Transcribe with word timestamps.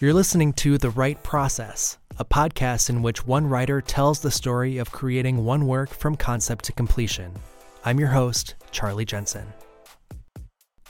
You're 0.00 0.12
listening 0.12 0.52
to 0.54 0.76
The 0.76 0.90
Write 0.90 1.22
Process, 1.22 1.98
a 2.18 2.24
podcast 2.24 2.90
in 2.90 3.00
which 3.00 3.24
one 3.24 3.46
writer 3.46 3.80
tells 3.80 4.18
the 4.18 4.30
story 4.30 4.78
of 4.78 4.90
creating 4.90 5.44
one 5.44 5.68
work 5.68 5.90
from 5.90 6.16
concept 6.16 6.64
to 6.64 6.72
completion. 6.72 7.32
I'm 7.84 8.00
your 8.00 8.08
host, 8.08 8.56
Charlie 8.72 9.04
Jensen. 9.04 9.46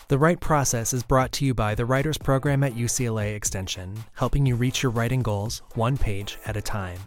The 0.09 0.17
Write 0.17 0.41
Process 0.41 0.95
is 0.95 1.03
brought 1.03 1.33
to 1.33 1.45
you 1.45 1.53
by 1.53 1.75
the 1.75 1.85
Writers 1.85 2.17
Program 2.17 2.65
at 2.65 2.73
UCLA 2.73 3.37
Extension, 3.37 3.95
helping 4.15 4.47
you 4.47 4.57
reach 4.57 4.83
your 4.83 4.91
writing 4.91 5.21
goals 5.21 5.61
one 5.75 5.99
page 5.99 6.39
at 6.47 6.57
a 6.57 6.63
time. 6.63 6.99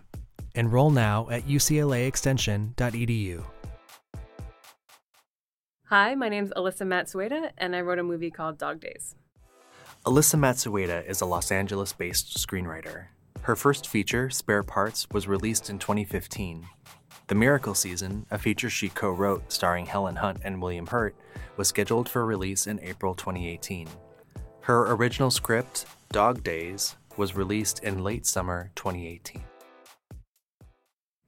Enroll 0.54 0.91
now 0.91 1.27
at 1.32 1.47
uclaextension.edu. 1.47 3.43
Hi, 5.86 6.14
my 6.14 6.29
name's 6.29 6.51
Elissa 6.55 6.83
Matsueda, 6.83 7.50
and 7.57 7.75
I 7.75 7.82
wrote 7.82 7.97
a 7.97 8.04
movie 8.04 8.29
called 8.29 8.59
Dog 8.59 8.82
Days. 8.82 9.15
Elissa 10.07 10.38
Matsueda 10.38 11.06
is 11.06 11.20
a 11.20 11.25
Los 11.25 11.52
Angeles 11.52 11.92
based 11.92 12.38
screenwriter. 12.38 13.07
Her 13.42 13.57
first 13.57 13.89
feature, 13.89 14.30
Spare 14.30 14.64
Parts, 14.64 15.06
was 15.11 15.28
released 15.28 15.70
in 15.70 15.80
2015. 15.80 16.66
The 17.28 17.36
Miracle 17.36 17.74
Season, 17.74 18.25
a 18.32 18.38
feature 18.38 18.70
she 18.70 18.88
co 18.88 19.11
wrote 19.11 19.52
starring 19.52 19.86
Helen 19.86 20.16
Hunt 20.16 20.39
and 20.46 20.61
William 20.61 20.88
Hurt, 20.88 21.14
was 21.57 21.68
scheduled 21.68 22.07
for 22.07 22.25
release 22.25 22.68
in 22.68 22.80
April 22.80 23.16
2018. 23.16 23.89
Her 24.61 24.93
original 24.93 25.30
script, 25.30 25.86
Dog 26.14 26.42
Days, 26.42 26.96
was 27.18 27.36
released 27.36 27.83
in 27.83 28.02
late 28.02 28.25
summer 28.25 28.71
2018. 28.75 29.44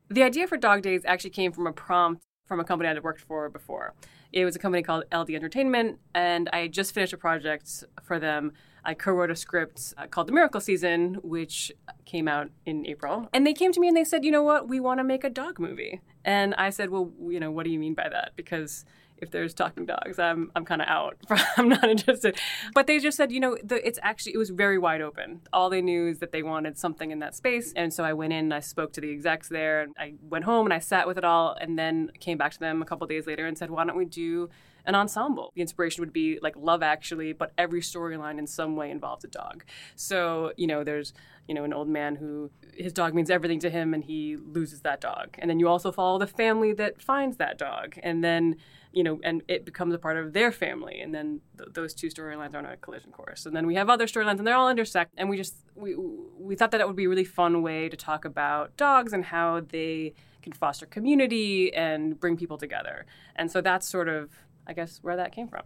The 0.10 0.24
idea 0.24 0.48
for 0.48 0.56
Dog 0.56 0.84
Days 0.84 1.02
actually 1.04 1.32
came 1.32 1.52
from 1.52 1.68
a 1.68 1.74
prompt 1.74 2.24
from 2.46 2.62
a 2.62 2.64
company 2.64 2.90
I'd 2.90 3.04
worked 3.04 3.20
for 3.20 3.50
before. 3.50 3.94
It 4.32 4.46
was 4.46 4.56
a 4.56 4.60
company 4.60 4.84
called 4.84 5.06
LD 5.14 5.32
Entertainment, 5.32 6.00
and 6.14 6.50
I 6.54 6.68
just 6.68 6.94
finished 6.94 7.14
a 7.14 7.18
project 7.18 7.84
for 8.04 8.20
them. 8.20 8.54
I 8.86 8.94
co 8.94 9.12
wrote 9.12 9.32
a 9.32 9.36
script 9.36 9.94
uh, 9.98 10.08
called 10.08 10.28
The 10.28 10.34
Miracle 10.34 10.62
Season, 10.62 11.16
which 11.16 11.72
came 12.06 12.28
out 12.28 12.50
in 12.66 12.86
April. 12.88 13.28
And 13.34 13.46
they 13.46 13.54
came 13.54 13.72
to 13.72 13.80
me 13.80 13.88
and 13.88 13.98
they 13.98 14.04
said, 14.04 14.24
you 14.24 14.32
know 14.32 14.44
what, 14.44 14.68
we 14.68 14.80
want 14.80 15.00
to 15.00 15.04
make 15.04 15.24
a 15.24 15.30
dog 15.30 15.60
movie. 15.60 16.02
And 16.24 16.56
I 16.56 16.70
said, 16.70 16.90
well, 16.90 17.12
you 17.28 17.40
know, 17.40 17.52
what 17.52 17.66
do 17.66 17.72
you 17.72 17.80
mean 17.80 17.94
by 17.94 18.08
that? 18.10 18.32
Because 18.36 18.86
if 19.22 19.32
there's 19.32 19.54
talking 19.54 19.86
dogs, 19.86 20.20
I'm 20.20 20.52
I'm 20.56 20.66
kind 20.66 20.82
of 20.82 20.88
out. 20.88 21.18
I'm 21.58 21.70
not 21.70 21.84
interested. 21.84 22.40
But 22.74 22.88
they 22.88 23.00
just 23.00 23.18
said, 23.18 23.32
you 23.32 23.40
know, 23.40 23.58
the, 23.64 23.86
it's 23.86 24.00
actually 24.02 24.34
it 24.34 24.38
was 24.38 24.50
very 24.50 24.78
wide 24.78 25.02
open. 25.02 25.42
All 25.54 25.70
they 25.70 25.82
knew 25.82 26.08
is 26.08 26.20
that 26.20 26.32
they 26.32 26.44
wanted 26.44 26.78
something 26.78 27.12
in 27.12 27.20
that 27.20 27.36
space, 27.36 27.74
and 27.76 27.94
so 27.94 28.04
I 28.04 28.14
went 28.14 28.34
in 28.34 28.40
and 28.46 28.54
I 28.54 28.60
spoke 28.60 28.94
to 28.94 29.02
the 29.02 29.12
execs 29.12 29.50
there. 29.50 29.82
And 29.82 29.96
I 29.98 30.14
went 30.30 30.46
home 30.46 30.66
and 30.66 30.74
I 30.74 30.80
sat 30.80 31.08
with 31.08 31.18
it 31.18 31.24
all, 31.24 31.56
and 31.60 31.78
then 31.78 32.12
came 32.20 32.38
back 32.38 32.54
to 32.54 32.60
them 32.60 32.82
a 32.82 32.86
couple 32.86 33.06
days 33.08 33.28
later 33.28 33.46
and 33.46 33.58
said, 33.58 33.70
why 33.70 33.84
don't 33.86 33.98
we 33.98 34.06
do 34.06 34.50
an 34.86 34.96
ensemble. 34.96 35.52
The 35.56 35.62
inspiration 35.62 36.02
would 36.02 36.14
be 36.14 36.40
like 36.42 36.56
Love 36.58 36.84
Actually, 36.84 37.34
but 37.34 37.52
every 37.58 37.82
storyline 37.82 38.40
in 38.40 38.48
some 38.48 38.76
way 38.76 38.92
involves 38.92 39.24
a 39.24 39.28
dog. 39.28 39.64
So, 39.96 40.54
you 40.58 40.68
know, 40.68 40.84
there's, 40.84 41.14
you 41.48 41.56
know, 41.56 41.64
an 41.64 41.74
old 41.74 41.88
man 41.88 42.16
who 42.16 42.52
his 42.76 42.94
dog 42.94 43.14
means 43.14 43.30
everything 43.30 43.60
to 43.60 43.70
him 43.70 43.94
and 43.94 44.04
he 44.04 44.38
loses 44.38 44.82
that 44.82 45.02
dog. 45.02 45.36
And 45.40 45.50
then 45.50 45.60
you 45.60 45.68
also 45.68 45.92
follow 45.92 46.20
the 46.20 46.28
family 46.28 46.74
that 46.74 47.02
finds 47.02 47.38
that 47.38 47.58
dog. 47.58 47.98
And 48.04 48.24
then, 48.24 48.56
you 48.92 49.04
know, 49.04 49.20
and 49.24 49.44
it 49.48 49.66
becomes 49.66 49.94
a 49.94 50.00
part 50.00 50.18
of 50.18 50.34
their 50.34 50.52
family. 50.52 51.00
And 51.02 51.14
then 51.14 51.42
th- 51.58 51.70
those 51.74 51.94
two 51.94 52.08
storylines 52.08 52.54
are 52.56 52.60
on 52.60 52.66
a 52.66 52.78
collision 52.78 53.12
course. 53.12 53.46
And 53.46 53.56
then 53.56 53.68
we 53.68 53.76
have 53.76 53.90
other 53.90 54.08
storylines 54.08 54.40
and 54.40 54.48
they're 54.48 54.56
all 54.56 54.70
intersect. 54.70 55.14
And 55.18 55.30
we 55.30 55.38
just, 55.38 55.56
we, 55.76 55.96
we 55.96 56.56
thought 56.56 56.72
that 56.72 56.78
that 56.78 56.88
would 56.88 56.96
be 56.96 57.06
a 57.06 57.10
really 57.10 57.26
fun 57.26 57.62
way 57.62 57.90
to 57.90 57.98
talk 57.98 58.26
about 58.26 58.76
dogs 58.78 59.14
and 59.14 59.26
how 59.26 59.60
they 59.60 60.14
can 60.42 60.54
foster 60.54 60.86
community 60.86 61.74
and 61.74 62.20
bring 62.20 62.38
people 62.38 62.58
together. 62.58 63.06
And 63.36 63.52
so 63.52 63.62
that's 63.62 63.88
sort 63.88 64.08
of 64.08 64.30
I 64.70 64.74
guess 64.74 65.00
where 65.02 65.18
that 65.18 65.32
came 65.32 65.48
from. 65.48 65.64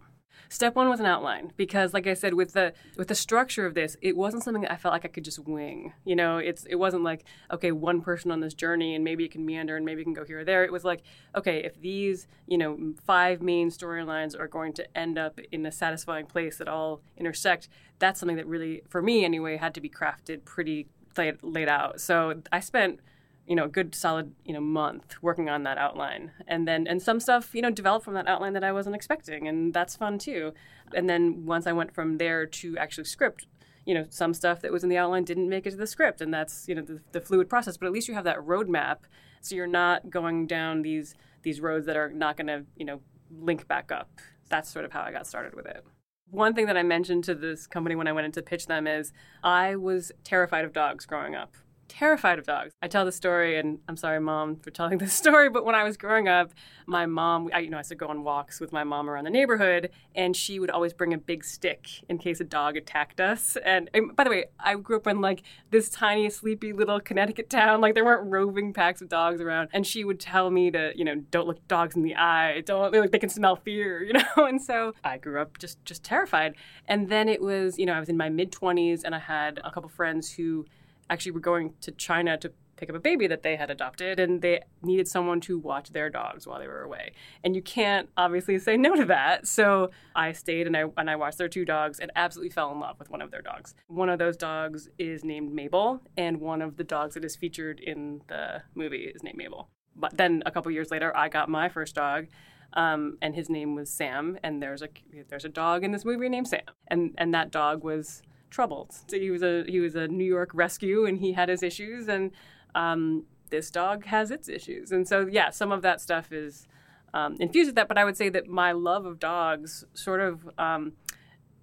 Step 0.48 0.74
one 0.74 0.88
was 0.88 1.00
an 1.00 1.06
outline 1.06 1.52
because, 1.56 1.94
like 1.94 2.06
I 2.06 2.14
said, 2.14 2.34
with 2.34 2.52
the 2.52 2.72
with 2.96 3.08
the 3.08 3.14
structure 3.14 3.66
of 3.66 3.74
this, 3.74 3.96
it 4.02 4.16
wasn't 4.16 4.42
something 4.42 4.62
that 4.62 4.72
I 4.72 4.76
felt 4.76 4.92
like 4.92 5.04
I 5.04 5.08
could 5.08 5.24
just 5.24 5.38
wing. 5.38 5.92
You 6.04 6.16
know, 6.16 6.38
it's 6.38 6.64
it 6.64 6.76
wasn't 6.76 7.04
like 7.04 7.24
okay, 7.52 7.70
one 7.70 8.00
person 8.00 8.30
on 8.30 8.40
this 8.40 8.54
journey 8.54 8.94
and 8.94 9.04
maybe 9.04 9.24
it 9.24 9.30
can 9.30 9.46
meander 9.46 9.76
and 9.76 9.84
maybe 9.84 10.00
it 10.00 10.04
can 10.04 10.12
go 10.12 10.24
here 10.24 10.40
or 10.40 10.44
there. 10.44 10.64
It 10.64 10.72
was 10.72 10.84
like 10.84 11.02
okay, 11.36 11.62
if 11.64 11.80
these 11.80 12.26
you 12.46 12.58
know 12.58 12.94
five 13.06 13.42
main 13.42 13.70
storylines 13.70 14.38
are 14.38 14.48
going 14.48 14.72
to 14.74 14.98
end 14.98 15.18
up 15.18 15.38
in 15.52 15.64
a 15.66 15.72
satisfying 15.72 16.26
place 16.26 16.58
that 16.58 16.68
all 16.68 17.00
intersect, 17.16 17.68
that's 17.98 18.18
something 18.18 18.36
that 18.36 18.46
really, 18.46 18.82
for 18.88 19.02
me 19.02 19.24
anyway, 19.24 19.56
had 19.56 19.74
to 19.74 19.80
be 19.80 19.88
crafted 19.88 20.44
pretty 20.44 20.88
laid, 21.16 21.42
laid 21.42 21.68
out. 21.68 22.00
So 22.00 22.42
I 22.50 22.60
spent 22.60 23.00
you 23.46 23.54
know, 23.54 23.64
a 23.64 23.68
good 23.68 23.94
solid, 23.94 24.32
you 24.44 24.54
know, 24.54 24.60
month 24.60 25.16
working 25.22 25.48
on 25.48 25.64
that 25.64 25.78
outline. 25.78 26.30
And 26.46 26.66
then 26.66 26.86
and 26.86 27.02
some 27.02 27.20
stuff, 27.20 27.54
you 27.54 27.62
know, 27.62 27.70
developed 27.70 28.04
from 28.04 28.14
that 28.14 28.28
outline 28.28 28.54
that 28.54 28.64
I 28.64 28.72
wasn't 28.72 28.96
expecting, 28.96 29.46
and 29.48 29.74
that's 29.74 29.96
fun 29.96 30.18
too. 30.18 30.52
And 30.94 31.08
then 31.08 31.44
once 31.44 31.66
I 31.66 31.72
went 31.72 31.94
from 31.94 32.18
there 32.18 32.46
to 32.46 32.78
actually 32.78 33.04
script, 33.04 33.46
you 33.84 33.94
know, 33.94 34.06
some 34.08 34.32
stuff 34.32 34.60
that 34.62 34.72
was 34.72 34.82
in 34.82 34.88
the 34.88 34.96
outline 34.96 35.24
didn't 35.24 35.48
make 35.48 35.66
it 35.66 35.72
to 35.72 35.76
the 35.76 35.86
script, 35.86 36.20
and 36.20 36.32
that's, 36.32 36.68
you 36.68 36.74
know, 36.74 36.82
the, 36.82 37.00
the 37.12 37.20
fluid 37.20 37.48
process, 37.48 37.76
but 37.76 37.86
at 37.86 37.92
least 37.92 38.08
you 38.08 38.14
have 38.14 38.24
that 38.24 38.38
roadmap 38.38 38.98
so 39.44 39.54
you're 39.54 39.66
not 39.66 40.08
going 40.08 40.46
down 40.46 40.80
these 40.82 41.14
these 41.42 41.60
roads 41.60 41.84
that 41.84 41.96
are 41.96 42.08
not 42.08 42.38
going 42.38 42.46
to, 42.46 42.64
you 42.76 42.86
know, 42.86 43.00
link 43.30 43.68
back 43.68 43.92
up. 43.92 44.08
That's 44.48 44.70
sort 44.70 44.86
of 44.86 44.92
how 44.92 45.02
I 45.02 45.12
got 45.12 45.26
started 45.26 45.54
with 45.54 45.66
it. 45.66 45.84
One 46.30 46.54
thing 46.54 46.64
that 46.66 46.76
I 46.78 46.82
mentioned 46.82 47.24
to 47.24 47.34
this 47.34 47.66
company 47.66 47.94
when 47.94 48.08
I 48.08 48.12
went 48.12 48.24
in 48.24 48.32
to 48.32 48.42
pitch 48.42 48.66
them 48.66 48.86
is 48.86 49.12
I 49.42 49.76
was 49.76 50.10
terrified 50.24 50.64
of 50.64 50.72
dogs 50.72 51.04
growing 51.04 51.34
up 51.34 51.54
terrified 51.98 52.38
of 52.38 52.46
dogs. 52.46 52.72
I 52.82 52.88
tell 52.88 53.04
the 53.04 53.12
story, 53.12 53.58
and 53.58 53.78
I'm 53.88 53.96
sorry, 53.96 54.20
mom, 54.20 54.56
for 54.56 54.70
telling 54.70 54.98
this 55.04 55.12
story, 55.12 55.48
but 55.48 55.64
when 55.64 55.74
I 55.74 55.84
was 55.84 55.96
growing 55.96 56.28
up, 56.28 56.52
my 56.86 57.06
mom, 57.06 57.48
I, 57.52 57.60
you 57.60 57.70
know, 57.70 57.76
I 57.76 57.80
used 57.80 57.90
to 57.90 57.94
go 57.94 58.08
on 58.08 58.24
walks 58.24 58.60
with 58.60 58.72
my 58.72 58.84
mom 58.84 59.08
around 59.08 59.24
the 59.24 59.30
neighborhood, 59.30 59.90
and 60.14 60.36
she 60.36 60.58
would 60.58 60.70
always 60.70 60.92
bring 60.92 61.14
a 61.14 61.18
big 61.18 61.44
stick 61.44 61.88
in 62.08 62.18
case 62.18 62.40
a 62.40 62.44
dog 62.44 62.76
attacked 62.76 63.20
us. 63.20 63.56
And, 63.64 63.88
and 63.94 64.14
by 64.14 64.24
the 64.24 64.30
way, 64.30 64.46
I 64.58 64.74
grew 64.74 64.96
up 64.96 65.06
in 65.06 65.20
like 65.20 65.42
this 65.70 65.88
tiny, 65.88 66.28
sleepy 66.30 66.72
little 66.72 67.00
Connecticut 67.00 67.48
town. 67.48 67.80
Like 67.80 67.94
there 67.94 68.04
weren't 68.04 68.30
roving 68.30 68.72
packs 68.72 69.00
of 69.00 69.08
dogs 69.08 69.40
around, 69.40 69.68
and 69.72 69.86
she 69.86 70.04
would 70.04 70.20
tell 70.20 70.50
me 70.50 70.70
to, 70.72 70.92
you 70.96 71.04
know, 71.04 71.16
don't 71.30 71.46
look 71.46 71.66
dogs 71.68 71.96
in 71.96 72.02
the 72.02 72.16
eye. 72.16 72.62
Don't 72.66 72.92
like 72.92 73.12
they 73.12 73.18
can 73.18 73.28
smell 73.28 73.56
fear, 73.56 74.02
you 74.04 74.12
know. 74.12 74.44
And 74.44 74.60
so 74.60 74.94
I 75.04 75.18
grew 75.18 75.40
up 75.40 75.58
just 75.58 75.84
just 75.84 76.02
terrified. 76.02 76.54
And 76.86 77.08
then 77.08 77.28
it 77.28 77.40
was, 77.40 77.78
you 77.78 77.86
know, 77.86 77.94
I 77.94 78.00
was 78.00 78.08
in 78.08 78.16
my 78.16 78.28
mid 78.28 78.52
20s, 78.52 79.02
and 79.04 79.14
I 79.14 79.18
had 79.20 79.60
a 79.64 79.70
couple 79.70 79.88
friends 79.88 80.32
who 80.32 80.66
actually 81.10 81.32
we 81.32 81.36
were 81.36 81.40
going 81.40 81.74
to 81.80 81.92
China 81.92 82.36
to 82.38 82.52
pick 82.76 82.90
up 82.90 82.96
a 82.96 83.00
baby 83.00 83.26
that 83.26 83.42
they 83.42 83.56
had 83.56 83.70
adopted 83.70 84.18
and 84.18 84.42
they 84.42 84.60
needed 84.82 85.08
someone 85.08 85.40
to 85.40 85.58
watch 85.58 85.90
their 85.90 86.10
dogs 86.10 86.46
while 86.46 86.58
they 86.58 86.66
were 86.66 86.82
away. 86.82 87.12
And 87.42 87.54
you 87.54 87.62
can't 87.62 88.08
obviously 88.16 88.58
say 88.58 88.76
no 88.76 88.94
to 88.96 89.04
that. 89.06 89.46
So 89.46 89.90
I 90.14 90.32
stayed 90.32 90.66
and 90.66 90.76
I 90.76 90.84
and 90.96 91.08
I 91.08 91.16
watched 91.16 91.38
their 91.38 91.48
two 91.48 91.64
dogs 91.64 91.98
and 91.98 92.10
absolutely 92.16 92.50
fell 92.50 92.72
in 92.72 92.80
love 92.80 92.98
with 92.98 93.10
one 93.10 93.22
of 93.22 93.30
their 93.30 93.42
dogs. 93.42 93.74
One 93.86 94.08
of 94.08 94.18
those 94.18 94.36
dogs 94.36 94.88
is 94.98 95.24
named 95.24 95.52
Mabel 95.52 96.00
and 96.16 96.40
one 96.40 96.62
of 96.62 96.76
the 96.76 96.84
dogs 96.84 97.14
that 97.14 97.24
is 97.24 97.36
featured 97.36 97.80
in 97.80 98.22
the 98.28 98.62
movie 98.74 99.04
is 99.14 99.22
named 99.22 99.38
Mabel. 99.38 99.68
But 99.96 100.16
then 100.16 100.42
a 100.44 100.50
couple 100.50 100.70
years 100.72 100.90
later 100.90 101.16
I 101.16 101.28
got 101.28 101.48
my 101.48 101.68
first 101.68 101.94
dog 101.94 102.26
um, 102.72 103.18
and 103.22 103.34
his 103.34 103.48
name 103.48 103.74
was 103.74 103.90
Sam 103.90 104.38
and 104.42 104.62
there's 104.62 104.82
a 104.82 104.88
there's 105.28 105.44
a 105.44 105.48
dog 105.48 105.84
in 105.84 105.92
this 105.92 106.04
movie 106.04 106.28
named 106.28 106.48
Sam. 106.48 106.62
And 106.88 107.14
and 107.18 107.32
that 107.34 107.50
dog 107.50 107.84
was 107.84 108.22
troubled. 108.54 108.94
So 109.08 109.18
he 109.18 109.30
was 109.30 109.42
a 109.42 109.64
he 109.66 109.80
was 109.80 109.96
a 109.96 110.06
New 110.06 110.24
York 110.24 110.50
rescue, 110.54 111.04
and 111.04 111.18
he 111.18 111.32
had 111.32 111.48
his 111.48 111.62
issues, 111.62 112.08
and 112.08 112.30
um, 112.74 113.24
this 113.50 113.70
dog 113.70 114.06
has 114.06 114.30
its 114.30 114.48
issues. 114.48 114.92
And 114.92 115.06
so, 115.06 115.26
yeah, 115.30 115.50
some 115.50 115.72
of 115.72 115.82
that 115.82 116.00
stuff 116.00 116.32
is 116.32 116.66
um, 117.12 117.36
infused 117.40 117.68
with 117.68 117.74
that. 117.76 117.88
But 117.88 117.98
I 117.98 118.04
would 118.04 118.16
say 118.16 118.28
that 118.28 118.46
my 118.46 118.72
love 118.72 119.04
of 119.04 119.18
dogs 119.18 119.84
sort 119.92 120.20
of. 120.20 120.48
Um, 120.58 120.92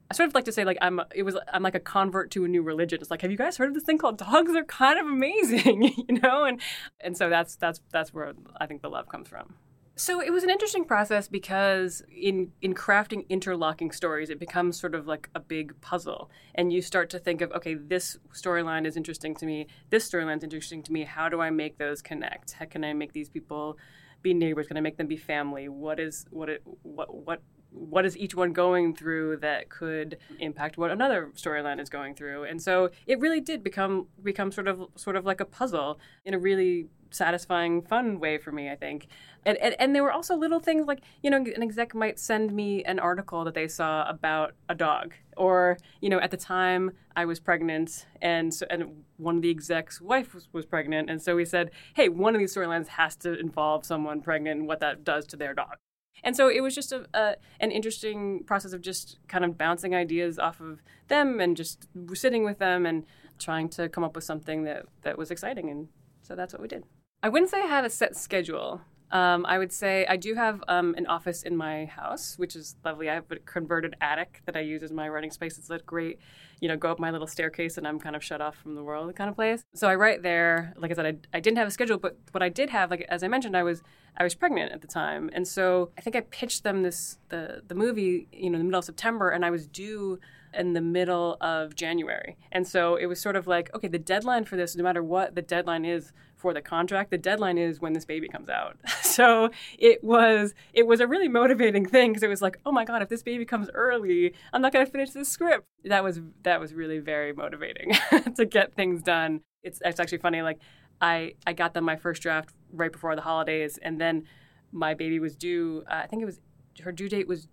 I 0.10 0.14
sort 0.14 0.28
of 0.28 0.36
like 0.36 0.44
to 0.44 0.52
say 0.52 0.66
like 0.66 0.78
I'm 0.82 1.00
it 1.16 1.24
was 1.24 1.38
I'm 1.54 1.64
like 1.64 1.74
a 1.74 1.80
convert 1.80 2.32
to 2.32 2.44
a 2.44 2.48
new 2.50 2.62
religion. 2.62 3.00
It's 3.00 3.10
like 3.10 3.22
have 3.22 3.32
you 3.32 3.38
guys 3.38 3.56
heard 3.56 3.70
of 3.70 3.74
this 3.74 3.84
thing 3.84 3.98
called 3.98 4.18
dogs? 4.18 4.52
They're 4.52 4.66
kind 4.66 5.00
of 5.00 5.06
amazing, 5.06 5.84
you 6.10 6.20
know, 6.20 6.44
and 6.44 6.60
and 7.00 7.16
so 7.16 7.30
that's 7.30 7.56
that's 7.56 7.80
that's 7.94 8.14
where 8.14 8.34
I 8.60 8.66
think 8.66 8.82
the 8.82 8.90
love 8.90 9.08
comes 9.08 9.30
from. 9.30 9.56
So 9.96 10.22
it 10.22 10.32
was 10.32 10.44
an 10.44 10.50
interesting 10.50 10.86
process 10.86 11.28
because 11.28 12.02
in 12.10 12.52
in 12.62 12.74
crafting 12.74 13.28
interlocking 13.30 13.92
stories, 13.92 14.30
it 14.30 14.40
becomes 14.40 14.80
sort 14.80 14.96
of 14.96 15.06
like 15.06 15.30
a 15.36 15.40
big 15.40 15.80
puzzle, 15.82 16.32
and 16.56 16.72
you 16.72 16.82
start 16.82 17.10
to 17.12 17.20
think 17.20 17.42
of 17.42 17.52
okay, 17.52 17.76
this 17.76 18.18
storyline 18.34 18.86
is 18.86 18.96
interesting 18.96 19.36
to 19.36 19.46
me, 19.46 19.68
this 19.90 20.10
storyline 20.10 20.38
is 20.38 20.44
interesting 20.44 20.82
to 20.84 20.94
me. 20.94 21.04
How 21.04 21.30
do 21.30 21.42
I 21.42 21.50
make 21.50 21.78
those 21.78 22.02
connect? 22.02 22.54
How 22.54 22.66
can 22.66 22.84
I 22.84 22.94
make 22.94 23.14
these 23.14 23.30
people 23.30 23.78
be 24.22 24.34
neighbors? 24.34 24.68
Can 24.68 24.78
I 24.78 24.82
make 24.82 24.98
them 24.98 25.08
be 25.08 25.18
family? 25.18 25.68
What 25.68 26.00
is 26.00 26.26
what 26.32 26.50
it 26.50 26.64
what 26.84 27.14
what 27.14 27.42
what 27.72 28.06
is 28.06 28.18
each 28.18 28.36
one 28.36 28.54
going 28.54 28.94
through 28.94 29.38
that 29.38 29.70
could 29.70 30.18
impact 30.40 30.78
what 30.78 30.92
another 30.92 31.32
storyline 31.36 31.80
is 31.80 31.90
going 31.90 32.14
through. 32.16 32.44
And 32.44 32.62
so 32.62 32.90
it 33.08 33.20
really 33.20 33.40
did 33.40 33.64
become 33.64 34.08
become 34.22 34.52
sort 34.52 34.68
of 34.68 34.88
sort 34.96 35.16
of 35.16 35.26
like 35.26 35.40
a 35.40 35.46
puzzle 35.46 36.00
in 36.26 36.34
a 36.34 36.40
really 36.40 36.88
satisfying 37.14 37.82
fun 37.82 38.22
way 38.22 38.38
for 38.38 38.52
me 38.54 38.70
i 38.70 38.76
think. 38.76 39.08
And, 39.46 39.58
and, 39.58 39.76
and 39.80 39.96
there 39.96 40.04
were 40.04 40.12
also 40.12 40.36
little 40.36 40.60
things 40.60 40.88
like 40.88 41.02
you 41.24 41.30
know 41.30 41.38
an 41.38 41.64
exec 41.64 41.96
might 41.96 42.20
send 42.20 42.54
me 42.54 42.84
an 42.84 43.00
article 43.00 43.44
that 43.46 43.54
they 43.54 43.68
saw 43.68 44.08
about 44.10 44.54
a 44.70 44.76
dog. 44.76 45.14
Or 45.38 45.78
you 46.02 46.10
know 46.10 46.20
at 46.20 46.32
the 46.32 46.38
time 46.38 46.92
i 47.16 47.26
was 47.26 47.40
pregnant 47.40 48.06
and 48.22 48.54
so, 48.54 48.66
and 48.70 49.04
one 49.18 49.38
of 49.38 49.42
the 49.42 49.50
exec's 49.50 50.02
wife 50.02 50.34
was, 50.34 50.50
was 50.52 50.66
pregnant. 50.66 51.10
And 51.10 51.22
so 51.22 51.36
we 51.36 51.46
said 51.46 51.72
hey 51.96 52.10
one 52.10 52.36
of 52.36 52.40
these 52.40 52.54
storylines 52.54 52.88
has 52.88 53.16
to 53.18 53.40
involve 53.40 53.86
someone 53.86 54.22
pregnant 54.22 54.60
and 54.60 54.68
what 54.68 54.82
that 54.82 55.04
does 55.04 55.26
to 55.28 55.38
their 55.38 55.54
dog 55.54 55.78
and 56.24 56.36
so 56.36 56.50
it 56.50 56.62
was 56.62 56.76
just 56.76 56.92
a, 56.92 57.06
a, 57.14 57.36
an 57.60 57.72
interesting 57.72 58.44
process 58.46 58.74
of 58.74 58.82
just 58.82 59.18
kind 59.28 59.44
of 59.44 59.58
bouncing 59.58 59.96
ideas 59.96 60.38
off 60.40 60.60
of 60.60 60.82
them 61.08 61.40
and 61.40 61.58
just 61.58 61.88
sitting 62.14 62.44
with 62.44 62.60
them 62.60 62.86
and 62.86 63.06
trying 63.40 63.70
to 63.70 63.90
come 63.90 64.04
up 64.04 64.16
with 64.16 64.24
something 64.24 64.64
that 64.64 64.86
that 65.02 65.18
was 65.18 65.32
exciting, 65.32 65.70
and 65.70 65.88
so 66.22 66.36
that's 66.36 66.54
what 66.54 66.62
we 66.62 66.68
did. 66.68 66.84
I 67.24 67.30
wouldn't 67.30 67.52
say 67.52 67.62
I 67.62 67.68
have 67.68 67.86
a 67.86 67.90
set 67.90 68.16
schedule. 68.16 68.82
Um, 69.12 69.46
I 69.46 69.58
would 69.58 69.72
say 69.72 70.06
I 70.08 70.18
do 70.18 70.36
have 70.36 70.64
um, 70.68 70.96
an 70.98 71.06
office 71.06 71.44
in 71.44 71.56
my 71.58 71.86
house, 71.86 72.36
which 72.38 72.56
is 72.56 72.76
lovely. 72.86 73.10
I 73.10 73.16
have 73.16 73.26
a 73.30 73.38
converted 73.38 73.96
attic 74.00 74.42
that 74.46 74.56
I 74.56 74.62
use 74.62 74.84
as 74.84 74.92
my 74.92 75.10
writing 75.10 75.32
space. 75.32 75.58
It's 75.58 75.70
a 75.70 75.80
great, 75.80 76.20
you 76.62 76.70
know, 76.70 76.78
go 76.78 76.92
up 76.92 77.00
my 77.00 77.12
little 77.12 77.28
staircase 77.28 77.78
and 77.78 77.88
I'm 77.88 78.00
kind 78.00 78.16
of 78.16 78.24
shut 78.24 78.42
off 78.42 78.56
from 78.56 78.76
the 78.76 78.84
world 78.84 79.14
kind 79.16 79.30
of 79.30 79.36
place. 79.36 79.64
So 79.74 79.90
I 79.90 79.96
write 79.96 80.24
there. 80.24 80.74
Like 80.78 80.92
I 80.92 80.94
said, 80.94 81.06
I, 81.06 81.38
I 81.38 81.40
didn't 81.40 81.58
have 81.58 81.68
a 81.68 81.72
schedule, 81.72 81.98
but 81.98 82.18
what 82.32 82.42
I 82.42 82.50
did 82.50 82.70
have, 82.70 82.90
like 82.90 83.06
as 83.10 83.24
I 83.24 83.28
mentioned, 83.28 83.58
I 83.58 83.64
was 83.64 83.82
I 84.18 84.24
was 84.24 84.36
pregnant 84.36 84.74
at 84.74 84.82
the 84.82 84.88
time, 84.88 85.30
and 85.32 85.48
so 85.48 85.92
I 85.98 86.02
think 86.02 86.18
I 86.18 86.22
pitched 86.22 86.64
them 86.64 86.84
this 86.84 87.18
the 87.30 87.62
the 87.66 87.76
movie, 87.76 88.28
you 88.34 88.50
know, 88.50 88.56
in 88.56 88.60
the 88.60 88.66
middle 88.66 88.80
of 88.80 88.86
September, 88.86 89.30
and 89.30 89.46
I 89.46 89.52
was 89.52 89.68
due 89.68 90.20
in 90.54 90.74
the 90.74 90.82
middle 90.82 91.38
of 91.40 91.76
January. 91.76 92.38
And 92.52 92.68
so 92.68 92.96
it 92.96 93.06
was 93.06 93.22
sort 93.22 93.36
of 93.36 93.48
like, 93.48 93.74
okay, 93.74 93.88
the 93.88 94.00
deadline 94.00 94.44
for 94.44 94.58
this, 94.58 94.76
no 94.76 94.84
matter 94.84 95.02
what 95.02 95.34
the 95.36 95.42
deadline 95.42 95.86
is 95.86 96.12
for 96.42 96.54
the 96.54 96.62
contract, 96.62 97.12
the 97.12 97.18
deadline 97.18 97.58
is 97.60 97.80
when 97.80 97.94
this 97.94 98.04
baby 98.04 98.28
comes 98.28 98.50
out. 98.50 98.78
so 99.04 99.52
it 99.78 100.04
was 100.04 100.54
it 100.74 100.88
was 100.88 101.00
a 101.00 101.08
really 101.08 101.28
motivating 101.28 101.86
thing 101.86 102.10
because 102.10 102.24
it 102.24 102.28
was 102.28 102.42
like, 102.42 102.58
oh 102.66 102.72
my 102.72 102.84
god, 102.84 103.02
if 103.02 103.10
this 103.10 103.22
baby 103.22 103.46
comes 103.46 103.70
early, 103.74 104.34
I'm 104.52 104.62
not 104.62 104.74
going 104.74 104.86
to 104.86 104.92
finish 104.92 105.12
this 105.12 105.30
script. 105.30 105.68
That 105.86 106.04
was 106.04 106.20
that 106.44 106.60
was 106.60 106.74
really 106.74 107.00
very 107.00 107.32
motivating 107.32 107.94
to 108.36 108.46
get 108.46 108.74
things 108.74 109.04
done. 109.04 109.42
It's 109.64 109.80
it's 109.86 110.00
actually 110.00 110.18
funny 110.18 110.42
like 110.42 110.60
I 111.00 111.34
I 111.46 111.54
got 111.54 111.74
them 111.74 111.86
my 111.86 111.96
first 111.96 112.22
draft 112.22 112.50
right 112.74 112.92
before 112.92 113.16
the 113.16 113.22
holidays 113.22 113.78
and 113.82 114.02
then 114.02 114.24
my 114.72 114.94
baby 114.96 115.20
was 115.20 115.36
due 115.36 115.84
uh, 115.90 116.02
I 116.04 116.08
think 116.08 116.24
it 116.24 116.26
was 116.26 116.40
her 116.82 116.92
due 116.92 117.10
date 117.10 117.28
was 117.28 117.48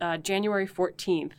uh, 0.00 0.16
January 0.16 0.66
14th 0.66 1.32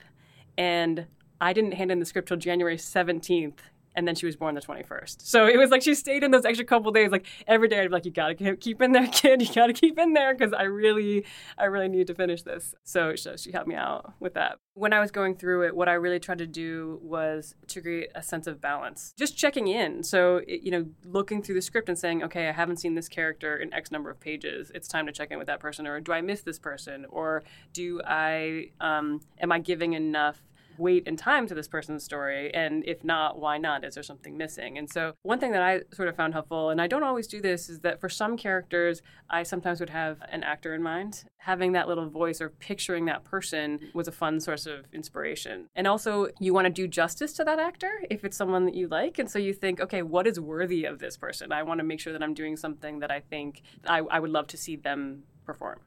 and 0.58 1.08
I 1.42 1.54
didn't 1.54 1.74
hand 1.74 1.92
in 1.92 2.00
the 2.00 2.06
script 2.06 2.28
till 2.28 2.38
January 2.38 2.78
17th 2.78 3.60
and 3.96 4.08
then 4.08 4.16
she 4.16 4.26
was 4.26 4.36
born 4.36 4.56
the 4.56 4.62
21st. 4.62 5.22
So 5.22 5.48
it 5.48 5.58
was 5.58 5.70
like 5.70 5.82
she 5.82 5.96
stayed 5.96 6.24
in 6.24 6.32
those 6.32 6.46
extra 6.46 6.66
couple 6.66 6.92
days. 6.92 7.12
Like 7.12 7.26
every 7.48 7.68
day, 7.68 7.80
I'd 7.80 7.88
be 7.88 7.94
like, 7.94 8.06
"You 8.06 8.12
gotta 8.12 8.56
keep 8.56 8.82
in 8.82 8.92
there, 8.92 9.08
kid. 9.12 9.42
You 9.42 9.54
gotta 9.54 9.74
keep 9.74 9.98
in 9.98 10.14
there," 10.14 10.34
because 10.34 10.54
I 10.54 10.64
really, 10.64 11.26
I 11.58 11.66
really 11.66 11.88
need 11.88 12.08
to 12.08 12.16
finish 12.16 12.44
this. 12.44 12.76
So 12.84 13.16
she 13.16 13.52
helped 13.52 13.68
me 13.68 13.76
out 13.76 14.14
with 14.20 14.34
that. 14.36 14.60
When 14.74 14.94
I 14.94 15.00
was 15.00 15.12
going 15.12 15.36
through 15.36 15.68
it, 15.68 15.76
what 15.76 15.90
I 15.90 15.94
really 15.94 16.20
tried 16.20 16.38
to 16.38 16.48
do 16.48 17.00
was 17.02 17.56
to 17.68 17.82
create 17.82 18.10
a 18.16 18.24
sense 18.24 18.48
of 18.48 18.62
balance, 18.62 19.14
just 19.18 19.38
checking 19.38 19.68
in. 19.68 20.04
So 20.04 20.42
you 20.48 20.72
know, 20.72 20.86
looking 21.06 21.42
through 21.42 21.56
the 21.56 21.62
script 21.62 21.90
and 21.90 21.98
saying, 21.98 22.24
"Okay, 22.24 22.48
I 22.48 22.52
haven't 22.52 22.78
seen 22.78 22.96
this 22.96 23.10
character 23.10 23.58
in 23.58 23.74
X 23.74 23.92
number 23.92 24.10
of 24.10 24.20
pages. 24.20 24.72
It's 24.74 24.88
time 24.88 25.06
to 25.08 25.12
check 25.12 25.32
in 25.32 25.38
with 25.38 25.48
that 25.48 25.60
person." 25.60 25.88
Or 25.88 26.00
do 26.00 26.14
I 26.14 26.22
miss 26.22 26.42
this 26.42 26.60
person? 26.60 27.06
Or 27.10 27.44
do 27.74 28.02
I, 28.06 28.72
um, 28.80 29.22
am 29.40 29.52
I 29.52 29.60
giving 29.60 29.94
enough? 29.94 30.42
Weight 30.80 31.04
and 31.06 31.18
time 31.18 31.48
to 31.48 31.54
this 31.54 31.68
person's 31.68 32.04
story? 32.04 32.54
And 32.54 32.84
if 32.86 33.04
not, 33.04 33.40
why 33.40 33.58
not? 33.58 33.84
Is 33.84 33.96
there 33.96 34.04
something 34.04 34.38
missing? 34.38 34.78
And 34.78 34.90
so, 34.90 35.14
one 35.24 35.40
thing 35.40 35.52
that 35.52 35.62
I 35.62 35.82
sort 35.94 36.08
of 36.08 36.16
found 36.16 36.34
helpful, 36.34 36.70
and 36.70 36.82
I 36.82 36.88
don't 36.88 37.04
always 37.04 37.28
do 37.28 37.42
this, 37.42 37.70
is 37.70 37.80
that 37.82 38.00
for 38.00 38.10
some 38.10 38.38
characters, 38.38 39.02
I 39.30 39.44
sometimes 39.44 39.80
would 39.80 39.90
have 39.90 40.22
an 40.32 40.44
actor 40.44 40.74
in 40.74 40.82
mind. 40.82 41.26
Having 41.40 41.74
that 41.74 41.88
little 41.88 42.10
voice 42.10 42.42
or 42.42 42.50
picturing 42.50 43.06
that 43.06 43.24
person 43.24 43.80
was 43.94 44.08
a 44.08 44.12
fun 44.12 44.40
source 44.40 44.66
of 44.66 44.86
inspiration. 44.94 45.68
And 45.76 45.88
also, 45.88 46.28
you 46.40 46.54
want 46.54 46.66
to 46.66 46.74
do 46.74 46.88
justice 46.88 47.34
to 47.34 47.44
that 47.44 47.60
actor 47.60 47.92
if 48.10 48.24
it's 48.24 48.38
someone 48.38 48.66
that 48.66 48.76
you 48.76 48.88
like. 48.88 49.20
And 49.20 49.30
so 49.30 49.40
you 49.40 49.54
think, 49.54 49.80
okay, 49.80 50.02
what 50.02 50.28
is 50.28 50.40
worthy 50.40 50.86
of 50.86 51.00
this 51.00 51.18
person? 51.18 51.52
I 51.52 51.64
want 51.64 51.80
to 51.80 51.84
make 51.84 52.00
sure 52.00 52.14
that 52.14 52.24
I'm 52.24 52.34
doing 52.34 52.58
something 52.58 53.00
that 53.00 53.12
I 53.12 53.20
think 53.20 53.62
I, 53.86 54.00
I 54.00 54.20
would 54.20 54.32
love 54.32 54.48
to 54.48 54.58
see 54.58 54.76
them 54.76 55.24
perform 55.46 55.80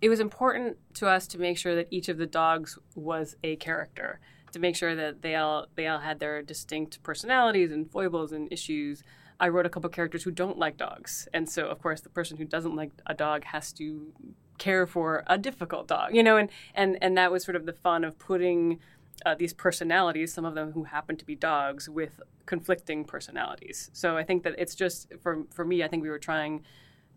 it 0.00 0.08
was 0.08 0.20
important 0.20 0.78
to 0.94 1.06
us 1.08 1.26
to 1.28 1.38
make 1.38 1.58
sure 1.58 1.74
that 1.74 1.88
each 1.90 2.08
of 2.08 2.18
the 2.18 2.26
dogs 2.26 2.78
was 2.94 3.36
a 3.44 3.56
character, 3.56 4.20
to 4.52 4.58
make 4.58 4.76
sure 4.76 4.94
that 4.94 5.22
they 5.22 5.34
all 5.34 5.66
they 5.74 5.86
all 5.86 6.00
had 6.00 6.18
their 6.20 6.42
distinct 6.42 7.02
personalities 7.02 7.70
and 7.70 7.90
foibles 7.90 8.32
and 8.32 8.52
issues. 8.52 9.02
I 9.38 9.48
wrote 9.48 9.64
a 9.66 9.70
couple 9.70 9.88
characters 9.90 10.22
who 10.24 10.30
don't 10.30 10.58
like 10.58 10.76
dogs, 10.76 11.28
and 11.32 11.48
so 11.48 11.66
of 11.66 11.80
course 11.80 12.00
the 12.00 12.08
person 12.08 12.36
who 12.36 12.44
doesn't 12.44 12.76
like 12.76 12.92
a 13.06 13.14
dog 13.14 13.44
has 13.44 13.72
to 13.74 14.12
care 14.58 14.86
for 14.86 15.24
a 15.26 15.38
difficult 15.38 15.88
dog, 15.88 16.14
you 16.14 16.22
know, 16.22 16.36
and 16.36 16.50
and 16.74 16.98
and 17.02 17.16
that 17.16 17.32
was 17.32 17.44
sort 17.44 17.56
of 17.56 17.66
the 17.66 17.72
fun 17.72 18.04
of 18.04 18.18
putting 18.18 18.78
uh, 19.26 19.34
these 19.34 19.52
personalities, 19.52 20.32
some 20.32 20.44
of 20.44 20.54
them 20.54 20.72
who 20.72 20.84
happen 20.84 21.16
to 21.16 21.26
be 21.26 21.34
dogs, 21.34 21.88
with 21.88 22.20
conflicting 22.46 23.04
personalities. 23.04 23.90
So 23.92 24.16
I 24.16 24.24
think 24.24 24.44
that 24.44 24.54
it's 24.58 24.74
just 24.74 25.12
for 25.22 25.44
for 25.50 25.64
me, 25.64 25.82
I 25.82 25.88
think 25.88 26.02
we 26.02 26.10
were 26.10 26.18
trying 26.18 26.62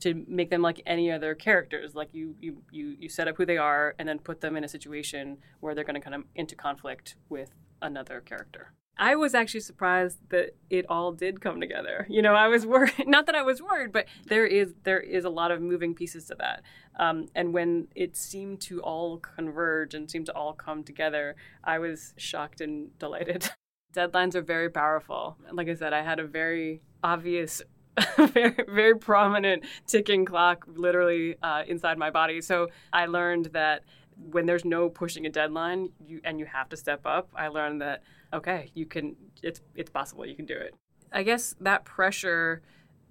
to 0.04 0.26
make 0.28 0.50
them 0.50 0.62
like 0.62 0.82
any 0.86 1.12
other 1.12 1.34
characters. 1.34 1.96
Like 1.96 2.10
you, 2.14 2.36
you, 2.40 2.62
you, 2.72 2.96
you 3.00 3.10
set 3.10 3.28
up 3.28 3.38
who 3.38 3.46
they 3.46 3.58
are 3.58 3.96
and 3.98 4.08
then 4.08 4.20
put 4.20 4.42
them 4.42 4.56
in 4.56 4.64
a 4.64 4.68
situation 4.68 5.38
where 5.62 5.74
they're 5.74 5.84
going 5.84 6.00
to 6.00 6.02
come 6.02 6.26
into 6.36 6.56
conflict 6.56 7.16
with 7.30 7.52
another 7.82 8.22
character. 8.22 8.74
I 8.98 9.16
was 9.16 9.34
actually 9.34 9.62
surprised 9.62 10.20
that 10.30 10.56
it 10.70 10.86
all 10.88 11.14
did 11.14 11.42
come 11.42 11.60
together. 11.60 12.06
You 12.10 12.22
know, 12.22 12.36
I 12.36 12.48
was 12.48 12.66
worried. 12.66 12.94
Not 13.08 13.26
that 13.26 13.36
I 13.36 13.42
was 13.42 13.62
worried, 13.62 13.92
but 13.92 14.06
there 14.28 14.46
is 14.46 14.76
there 14.84 15.00
is 15.00 15.26
a 15.26 15.32
lot 15.32 15.50
of 15.50 15.62
moving 15.62 15.96
pieces 15.96 16.26
to 16.28 16.36
that. 16.36 16.62
Um, 17.00 17.28
and 17.34 17.54
when 17.54 17.88
it 17.96 18.16
seemed 18.16 18.62
to 18.62 18.82
all 18.82 19.18
converge 19.18 19.96
and 19.96 20.12
seemed 20.12 20.28
to 20.28 20.36
all 20.36 20.54
come 20.54 20.84
together, 20.84 21.36
I 21.64 21.80
was 21.80 22.14
shocked 22.18 22.62
and 22.62 22.98
delighted. 23.00 23.50
Deadlines 23.96 24.36
are 24.36 24.42
very 24.42 24.70
powerful. 24.70 25.38
Like 25.52 25.70
I 25.70 25.76
said, 25.76 25.94
I 25.94 26.04
had 26.04 26.20
a 26.20 26.28
very 26.28 26.82
obvious 27.04 27.64
very, 28.18 28.56
very 28.68 28.98
prominent 28.98 29.64
ticking 29.88 30.26
clock 30.26 30.66
literally 30.68 31.36
uh, 31.44 31.64
inside 31.68 31.98
my 31.98 32.10
body. 32.10 32.42
So 32.42 32.70
I 32.92 33.06
learned 33.06 33.48
that 33.54 33.84
when 34.32 34.46
there's 34.46 34.66
no 34.66 34.90
pushing 34.90 35.26
a 35.26 35.30
deadline 35.30 35.90
you, 36.06 36.22
and 36.24 36.40
you 36.40 36.46
have 36.46 36.70
to 36.70 36.78
step 36.78 37.02
up, 37.06 37.30
I 37.36 37.48
learned 37.48 37.82
that, 37.82 38.04
okay, 38.32 38.72
you 38.74 38.86
can, 38.86 39.16
it's, 39.42 39.62
it's 39.76 39.90
possible, 39.90 40.26
you 40.26 40.36
can 40.36 40.46
do 40.46 40.58
it. 40.58 40.76
I 41.12 41.24
guess 41.24 41.56
that 41.62 41.86
pressure 41.86 42.62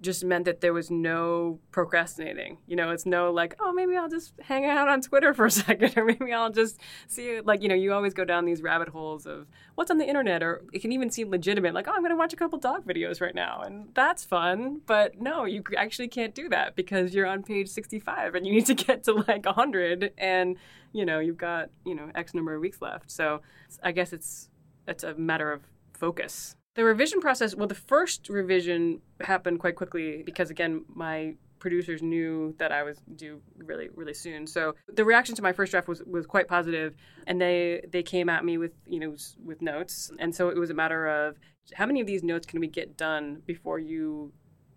just 0.03 0.23
meant 0.23 0.45
that 0.45 0.61
there 0.61 0.73
was 0.73 0.91
no 0.91 1.59
procrastinating. 1.71 2.57
You 2.67 2.75
know, 2.75 2.91
it's 2.91 3.05
no 3.05 3.31
like, 3.31 3.55
oh, 3.59 3.71
maybe 3.71 3.95
I'll 3.95 4.09
just 4.09 4.33
hang 4.41 4.65
out 4.65 4.87
on 4.87 5.01
Twitter 5.01 5.33
for 5.33 5.45
a 5.45 5.51
second, 5.65 5.97
or 5.97 6.05
maybe 6.05 6.31
I'll 6.31 6.51
just 6.51 6.79
see. 7.07 7.41
Like, 7.41 7.63
you 7.63 7.69
know, 7.69 7.75
you 7.75 7.93
always 7.93 8.13
go 8.13 8.25
down 8.25 8.45
these 8.45 8.61
rabbit 8.61 8.89
holes 8.89 9.25
of 9.25 9.47
what's 9.75 9.89
on 9.89 9.97
the 9.97 10.07
internet, 10.07 10.43
or 10.43 10.61
it 10.73 10.81
can 10.81 10.91
even 10.91 11.09
seem 11.09 11.29
legitimate, 11.29 11.73
like, 11.73 11.87
oh, 11.87 11.91
I'm 11.93 12.01
going 12.01 12.11
to 12.11 12.17
watch 12.17 12.33
a 12.33 12.35
couple 12.35 12.59
dog 12.59 12.85
videos 12.85 13.21
right 13.21 13.33
now, 13.33 13.61
and 13.65 13.89
that's 13.93 14.23
fun. 14.23 14.81
But 14.85 15.19
no, 15.19 15.45
you 15.45 15.63
actually 15.77 16.09
can't 16.09 16.35
do 16.35 16.49
that 16.49 16.75
because 16.75 17.13
you're 17.13 17.27
on 17.27 17.41
page 17.41 17.69
65 17.69 18.35
and 18.35 18.45
you 18.45 18.53
need 18.53 18.65
to 18.67 18.75
get 18.75 19.03
to 19.05 19.13
like 19.13 19.45
100, 19.45 20.11
and 20.17 20.57
you 20.91 21.05
know, 21.05 21.19
you've 21.19 21.37
got 21.37 21.69
you 21.85 21.95
know 21.95 22.11
X 22.13 22.33
number 22.33 22.53
of 22.53 22.61
weeks 22.61 22.81
left. 22.81 23.09
So 23.09 23.41
I 23.81 23.91
guess 23.93 24.13
it's 24.13 24.49
it's 24.87 25.03
a 25.03 25.15
matter 25.15 25.51
of 25.51 25.61
focus 25.93 26.55
the 26.75 26.83
revision 26.83 27.21
process, 27.21 27.55
well, 27.55 27.67
the 27.67 27.75
first 27.75 28.29
revision 28.29 29.01
happened 29.21 29.59
quite 29.59 29.75
quickly 29.75 30.23
because, 30.23 30.49
again, 30.49 30.85
my 30.87 31.35
producers 31.59 32.03
knew 32.03 32.53
that 32.57 32.71
I 32.73 32.83
was 32.83 32.97
due 33.15 33.41
really, 33.57 33.89
really 33.95 34.13
soon. 34.13 34.45
So 34.45 34.75
the 34.93 35.05
reaction 35.05 35.33
to 35.35 35.41
my 35.41 35.53
first 35.53 35.71
draft 35.71 35.87
was, 35.87 36.03
was 36.03 36.25
quite 36.25 36.47
positive, 36.47 36.93
and 37.25 37.39
they 37.39 37.81
they 37.89 38.03
came 38.03 38.27
at 38.27 38.43
me 38.43 38.57
with 38.57 38.73
you 38.85 38.99
know 38.99 39.15
with 39.43 39.61
notes, 39.61 40.11
and 40.19 40.35
so 40.35 40.49
it 40.49 40.57
was 40.57 40.69
a 40.71 40.73
matter 40.73 41.07
of 41.07 41.37
how 41.73 41.85
many 41.85 42.01
of 42.01 42.07
these 42.07 42.21
notes 42.21 42.45
can 42.45 42.59
we 42.59 42.67
get 42.67 42.97
done 42.97 43.41
before 43.45 43.79
you 43.79 44.33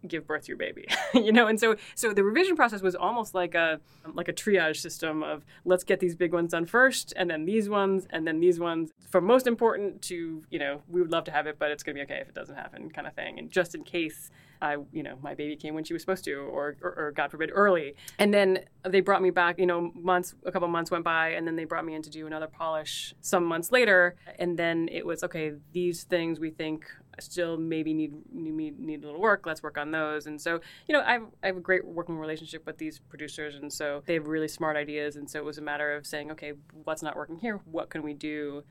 give 0.07 0.27
birth 0.27 0.43
to 0.45 0.49
your 0.49 0.57
baby 0.57 0.87
you 1.15 1.33
know 1.33 1.47
and 1.47 1.59
so 1.59 1.77
so 1.95 2.13
the 2.13 2.23
revision 2.23 2.57
process 2.57 2.83
was 2.83 2.95
almost 2.95 3.35
like 3.35 3.55
a 3.55 3.81
like 4.15 4.29
a 4.29 4.33
triage 4.33 4.77
system 4.77 5.23
of 5.23 5.45
let's 5.65 5.85
get 5.85 6.01
these 6.01 6.15
big 6.15 6.33
ones 6.33 6.53
done 6.53 6.67
first 6.67 7.13
and 7.17 7.31
then 7.31 7.45
these 7.45 7.69
ones 7.69 8.07
and 8.11 8.27
then 8.27 8.41
these 8.41 8.61
ones 8.61 8.91
from 9.11 9.25
most 9.25 9.47
important 9.47 10.03
to 10.03 10.45
you 10.51 10.59
know 10.59 10.83
we 10.89 11.01
would 11.01 11.11
love 11.11 11.25
to 11.25 11.31
have 11.31 11.47
it 11.47 11.59
but 11.59 11.71
it's 11.71 11.83
going 11.83 11.95
to 11.95 11.99
be 11.99 12.05
okay 12.05 12.21
if 12.21 12.29
it 12.29 12.35
doesn't 12.35 12.57
happen 12.57 12.91
kind 12.91 13.07
of 13.07 13.15
thing 13.15 13.39
and 13.39 13.51
just 13.51 13.75
in 13.75 13.83
case 13.83 14.31
I, 14.61 14.77
you 14.93 15.03
know, 15.03 15.19
my 15.23 15.35
baby 15.35 15.57
came 15.57 15.75
when 15.75 15.85
she 15.85 15.93
was 15.93 16.03
supposed 16.03 16.25
to, 16.25 16.35
or, 16.35 16.77
or, 16.83 16.95
or, 16.97 17.13
God 17.13 17.31
forbid, 17.31 17.51
early. 17.53 17.95
And 18.19 18.33
then 18.33 18.61
they 18.89 19.01
brought 19.01 19.23
me 19.23 19.31
back. 19.31 19.59
You 19.59 19.67
know, 19.67 19.93
months, 19.95 20.35
a 20.45 20.53
couple 20.53 20.69
months 20.69 20.91
went 20.91 21.05
by, 21.05 21.31
and 21.31 21.47
then 21.47 21.57
they 21.57 21.65
brought 21.65 21.85
me 21.85 21.95
in 21.95 22.03
to 22.03 22.11
do 22.11 22.27
another 22.27 22.47
polish 22.47 23.15
some 23.21 23.45
months 23.45 23.71
later. 23.73 24.17
And 24.39 24.59
then 24.59 24.89
it 24.91 25.05
was 25.05 25.23
okay. 25.25 25.53
These 25.73 26.05
things 26.05 26.41
we 26.41 26.51
think 26.51 26.87
still 27.21 27.57
maybe 27.57 27.95
need 27.95 28.13
need 28.33 28.79
need 28.79 29.03
a 29.03 29.07
little 29.07 29.21
work. 29.21 29.47
Let's 29.47 29.63
work 29.63 29.79
on 29.79 29.91
those. 29.91 30.27
And 30.27 30.41
so, 30.41 30.61
you 30.89 30.93
know, 30.93 31.03
I've 31.03 31.23
I 31.43 31.47
have 31.47 31.57
a 31.57 31.61
great 31.61 31.85
working 31.85 32.19
relationship 32.19 32.67
with 32.67 32.79
these 32.79 32.99
producers, 32.99 33.55
and 33.57 33.73
so 33.73 34.03
they 34.07 34.15
have 34.15 34.27
really 34.27 34.49
smart 34.49 34.77
ideas. 34.77 35.17
And 35.17 35.29
so 35.29 35.39
it 35.39 35.45
was 35.45 35.59
a 35.59 35.63
matter 35.63 35.95
of 35.95 36.07
saying, 36.07 36.31
okay, 36.33 36.53
what's 36.85 37.03
not 37.03 37.17
working 37.17 37.39
here? 37.39 37.61
What 37.65 37.91
can 37.91 38.03
we 38.03 38.15
do? 38.15 38.65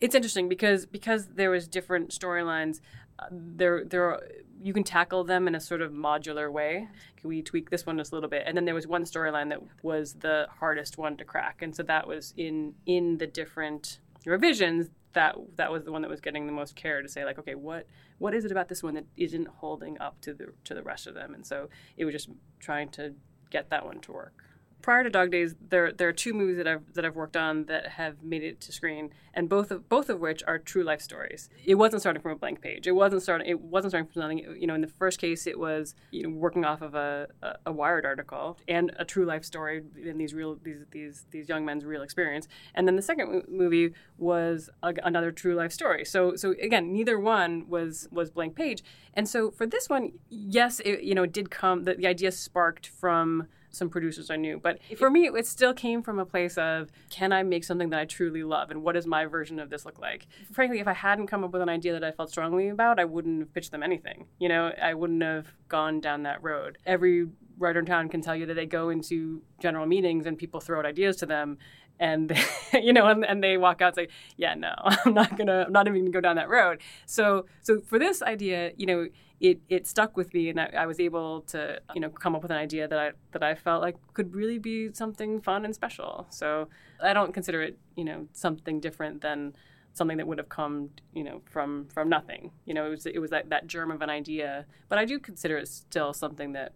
It's 0.00 0.14
interesting 0.14 0.48
because 0.48 0.86
because 0.86 1.28
there 1.28 1.50
was 1.50 1.68
different 1.68 2.10
storylines. 2.10 2.80
Uh, 3.18 3.26
there 3.30 3.84
there 3.84 4.20
you 4.60 4.72
can 4.72 4.84
tackle 4.84 5.24
them 5.24 5.48
in 5.48 5.54
a 5.54 5.60
sort 5.60 5.82
of 5.82 5.92
modular 5.92 6.50
way. 6.50 6.88
Can 7.16 7.28
we 7.28 7.42
tweak 7.42 7.70
this 7.70 7.84
one 7.84 7.98
just 7.98 8.12
a 8.12 8.14
little 8.14 8.30
bit? 8.30 8.44
And 8.46 8.56
then 8.56 8.64
there 8.64 8.74
was 8.74 8.86
one 8.86 9.04
storyline 9.04 9.48
that 9.50 9.60
was 9.82 10.14
the 10.14 10.46
hardest 10.60 10.98
one 10.98 11.16
to 11.18 11.24
crack, 11.24 11.62
and 11.62 11.74
so 11.74 11.82
that 11.84 12.06
was 12.06 12.32
in 12.36 12.74
in 12.86 13.18
the 13.18 13.26
different 13.26 14.00
revisions 14.24 14.88
that 15.12 15.36
that 15.56 15.70
was 15.70 15.84
the 15.84 15.92
one 15.92 16.02
that 16.02 16.10
was 16.10 16.20
getting 16.20 16.46
the 16.46 16.52
most 16.52 16.74
care 16.74 17.02
to 17.02 17.08
say 17.08 17.24
like 17.24 17.38
okay 17.38 17.54
what 17.54 17.86
what 18.18 18.34
is 18.34 18.44
it 18.44 18.52
about 18.52 18.68
this 18.68 18.82
one 18.84 18.94
that 18.94 19.06
isn't 19.16 19.48
holding 19.48 20.00
up 20.00 20.20
to 20.20 20.32
the 20.32 20.46
to 20.64 20.74
the 20.74 20.82
rest 20.82 21.08
of 21.08 21.14
them? 21.14 21.34
And 21.34 21.44
so 21.44 21.68
it 21.96 22.04
was 22.04 22.12
just 22.12 22.28
trying 22.60 22.88
to 22.90 23.14
get 23.50 23.68
that 23.70 23.84
one 23.84 24.00
to 24.00 24.12
work 24.12 24.44
prior 24.82 25.04
to 25.04 25.10
Dog 25.10 25.30
Days, 25.30 25.54
there 25.70 25.92
there 25.92 26.08
are 26.08 26.12
two 26.12 26.34
movies 26.34 26.56
that 26.56 26.66
I've 26.66 26.92
that 26.94 27.04
I've 27.04 27.16
worked 27.16 27.36
on 27.36 27.64
that 27.66 27.86
have 27.86 28.22
made 28.22 28.42
it 28.42 28.60
to 28.62 28.72
screen, 28.72 29.10
and 29.32 29.48
both 29.48 29.70
of 29.70 29.88
both 29.88 30.10
of 30.10 30.20
which 30.20 30.42
are 30.46 30.58
true 30.58 30.82
life 30.82 31.00
stories. 31.00 31.48
It 31.64 31.76
wasn't 31.76 32.02
starting 32.02 32.20
from 32.20 32.32
a 32.32 32.36
blank 32.36 32.60
page. 32.60 32.86
It 32.86 32.92
wasn't 32.92 33.22
starting. 33.22 33.46
It 33.48 33.60
wasn't 33.60 33.92
starting 33.92 34.10
from 34.10 34.20
something. 34.20 34.38
You 34.60 34.66
know, 34.66 34.74
in 34.74 34.80
the 34.80 34.88
first 34.88 35.18
case, 35.18 35.46
it 35.46 35.58
was 35.58 35.94
you 36.10 36.24
know 36.24 36.30
working 36.30 36.64
off 36.64 36.82
of 36.82 36.94
a, 36.94 37.28
a, 37.42 37.54
a 37.66 37.72
Wired 37.72 38.04
article 38.04 38.58
and 38.68 38.92
a 38.98 39.04
true 39.04 39.24
life 39.24 39.44
story 39.44 39.82
in 40.04 40.18
these 40.18 40.34
real 40.34 40.58
these 40.62 40.84
these 40.90 41.26
these 41.30 41.48
young 41.48 41.64
men's 41.64 41.84
real 41.84 42.02
experience. 42.02 42.48
And 42.74 42.86
then 42.86 42.96
the 42.96 43.02
second 43.02 43.44
movie 43.48 43.94
was 44.18 44.68
a, 44.82 44.94
another 45.04 45.30
true 45.32 45.54
life 45.54 45.72
story. 45.72 46.04
So 46.04 46.36
so 46.36 46.54
again, 46.60 46.92
neither 46.92 47.18
one 47.18 47.68
was 47.68 48.08
was 48.10 48.30
blank 48.30 48.56
page. 48.56 48.82
And 49.14 49.28
so 49.28 49.50
for 49.50 49.66
this 49.66 49.88
one, 49.88 50.12
yes, 50.28 50.80
it, 50.80 51.02
you 51.02 51.14
know, 51.14 51.26
did 51.26 51.50
come. 51.50 51.84
The, 51.84 51.94
the 51.94 52.06
idea 52.06 52.32
sparked 52.32 52.86
from 52.86 53.46
some 53.72 53.88
producers 53.88 54.30
I 54.30 54.36
knew. 54.36 54.60
But 54.62 54.78
for 54.96 55.10
me, 55.10 55.26
it 55.26 55.46
still 55.46 55.74
came 55.74 56.02
from 56.02 56.18
a 56.18 56.26
place 56.26 56.56
of 56.56 56.92
can 57.10 57.32
I 57.32 57.42
make 57.42 57.64
something 57.64 57.90
that 57.90 57.98
I 57.98 58.04
truly 58.04 58.44
love, 58.44 58.70
and 58.70 58.82
what 58.82 58.92
does 58.92 59.06
my 59.06 59.26
version 59.26 59.58
of 59.58 59.70
this 59.70 59.84
look 59.84 59.98
like? 59.98 60.26
Frankly, 60.52 60.78
if 60.78 60.86
I 60.86 60.92
hadn't 60.92 61.26
come 61.26 61.42
up 61.42 61.52
with 61.52 61.62
an 61.62 61.68
idea 61.68 61.92
that 61.92 62.04
I 62.04 62.12
felt 62.12 62.30
strongly 62.30 62.68
about, 62.68 63.00
I 63.00 63.04
wouldn't 63.04 63.40
have 63.40 63.52
pitched 63.52 63.72
them 63.72 63.82
anything. 63.82 64.26
You 64.38 64.48
know, 64.48 64.72
I 64.80 64.94
wouldn't 64.94 65.22
have 65.22 65.48
gone 65.68 66.00
down 66.00 66.22
that 66.22 66.42
road. 66.42 66.78
Every 66.86 67.26
writer 67.58 67.80
in 67.80 67.86
town 67.86 68.08
can 68.08 68.20
tell 68.20 68.36
you 68.36 68.46
that 68.46 68.54
they 68.54 68.66
go 68.66 68.90
into 68.90 69.42
general 69.60 69.86
meetings 69.86 70.26
and 70.26 70.36
people 70.36 70.60
throw 70.60 70.78
out 70.78 70.86
ideas 70.86 71.16
to 71.16 71.26
them 71.26 71.58
and 72.00 72.36
you 72.72 72.92
know 72.92 73.06
and, 73.06 73.24
and 73.24 73.42
they 73.42 73.56
walk 73.56 73.80
out 73.80 73.96
and 73.98 74.08
say 74.08 74.08
yeah 74.36 74.54
no 74.54 74.74
i'm 75.04 75.14
not 75.14 75.36
gonna 75.36 75.64
i'm 75.66 75.72
not 75.72 75.86
even 75.86 76.00
gonna 76.00 76.10
go 76.10 76.20
down 76.20 76.36
that 76.36 76.48
road 76.48 76.80
so 77.06 77.46
so 77.62 77.80
for 77.80 77.98
this 77.98 78.22
idea 78.22 78.72
you 78.76 78.86
know 78.86 79.06
it 79.42 79.60
it 79.68 79.88
stuck 79.88 80.16
with 80.16 80.32
me 80.32 80.48
and 80.48 80.60
I, 80.60 80.70
I 80.78 80.86
was 80.86 81.00
able 81.00 81.42
to 81.48 81.80
you 81.94 82.00
know 82.00 82.08
come 82.08 82.36
up 82.36 82.42
with 82.42 82.52
an 82.52 82.56
idea 82.56 82.86
that 82.86 82.98
i 82.98 83.10
that 83.32 83.42
i 83.42 83.56
felt 83.56 83.82
like 83.82 83.96
could 84.14 84.34
really 84.34 84.58
be 84.58 84.92
something 84.94 85.40
fun 85.42 85.64
and 85.64 85.74
special. 85.74 86.26
So 86.30 86.68
i 87.02 87.12
don't 87.12 87.34
consider 87.34 87.60
it 87.60 87.76
you 87.96 88.04
know 88.04 88.28
something 88.32 88.80
different 88.80 89.20
than 89.20 89.54
something 89.94 90.16
that 90.16 90.26
would 90.26 90.38
have 90.38 90.48
come 90.48 90.90
you 91.12 91.24
know 91.24 91.42
from 91.50 91.88
from 91.92 92.08
nothing. 92.08 92.52
You 92.64 92.74
know 92.74 92.86
it 92.86 92.90
was 92.90 93.04
it 93.04 93.18
was 93.18 93.30
that, 93.30 93.50
that 93.50 93.66
germ 93.66 93.90
of 93.90 94.00
an 94.00 94.10
idea. 94.10 94.64
But 94.88 94.98
i 94.98 95.04
do 95.04 95.18
consider 95.18 95.58
it 95.58 95.68
still 95.68 96.12
something 96.12 96.52
that 96.52 96.72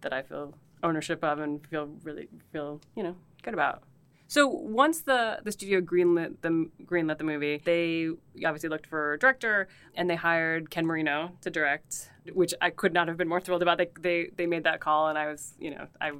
that 0.00 0.12
i 0.12 0.22
feel 0.22 0.54
ownership 0.82 1.22
of 1.22 1.38
and 1.38 1.66
feel 1.66 1.86
really 2.02 2.28
feel 2.52 2.80
you 2.96 3.02
know 3.02 3.16
good 3.42 3.54
about 3.54 3.82
so 4.28 4.48
once 4.48 5.02
the 5.02 5.38
the 5.44 5.52
studio 5.52 5.80
greenlit 5.80 6.40
the 6.40 6.68
greenlit 6.84 7.18
the 7.18 7.24
movie, 7.24 7.62
they 7.64 8.10
obviously 8.44 8.68
looked 8.68 8.86
for 8.86 9.14
a 9.14 9.18
director 9.18 9.68
and 9.94 10.10
they 10.10 10.16
hired 10.16 10.70
Ken 10.70 10.84
Marino 10.84 11.32
to 11.42 11.50
direct, 11.50 12.10
which 12.32 12.52
I 12.60 12.70
could 12.70 12.92
not 12.92 13.08
have 13.08 13.16
been 13.16 13.28
more 13.28 13.40
thrilled 13.40 13.62
about. 13.62 13.78
They 13.78 13.90
they, 14.00 14.30
they 14.36 14.46
made 14.46 14.64
that 14.64 14.80
call 14.80 15.08
and 15.08 15.16
I 15.16 15.28
was 15.28 15.54
you 15.60 15.70
know 15.70 15.86
I 16.00 16.12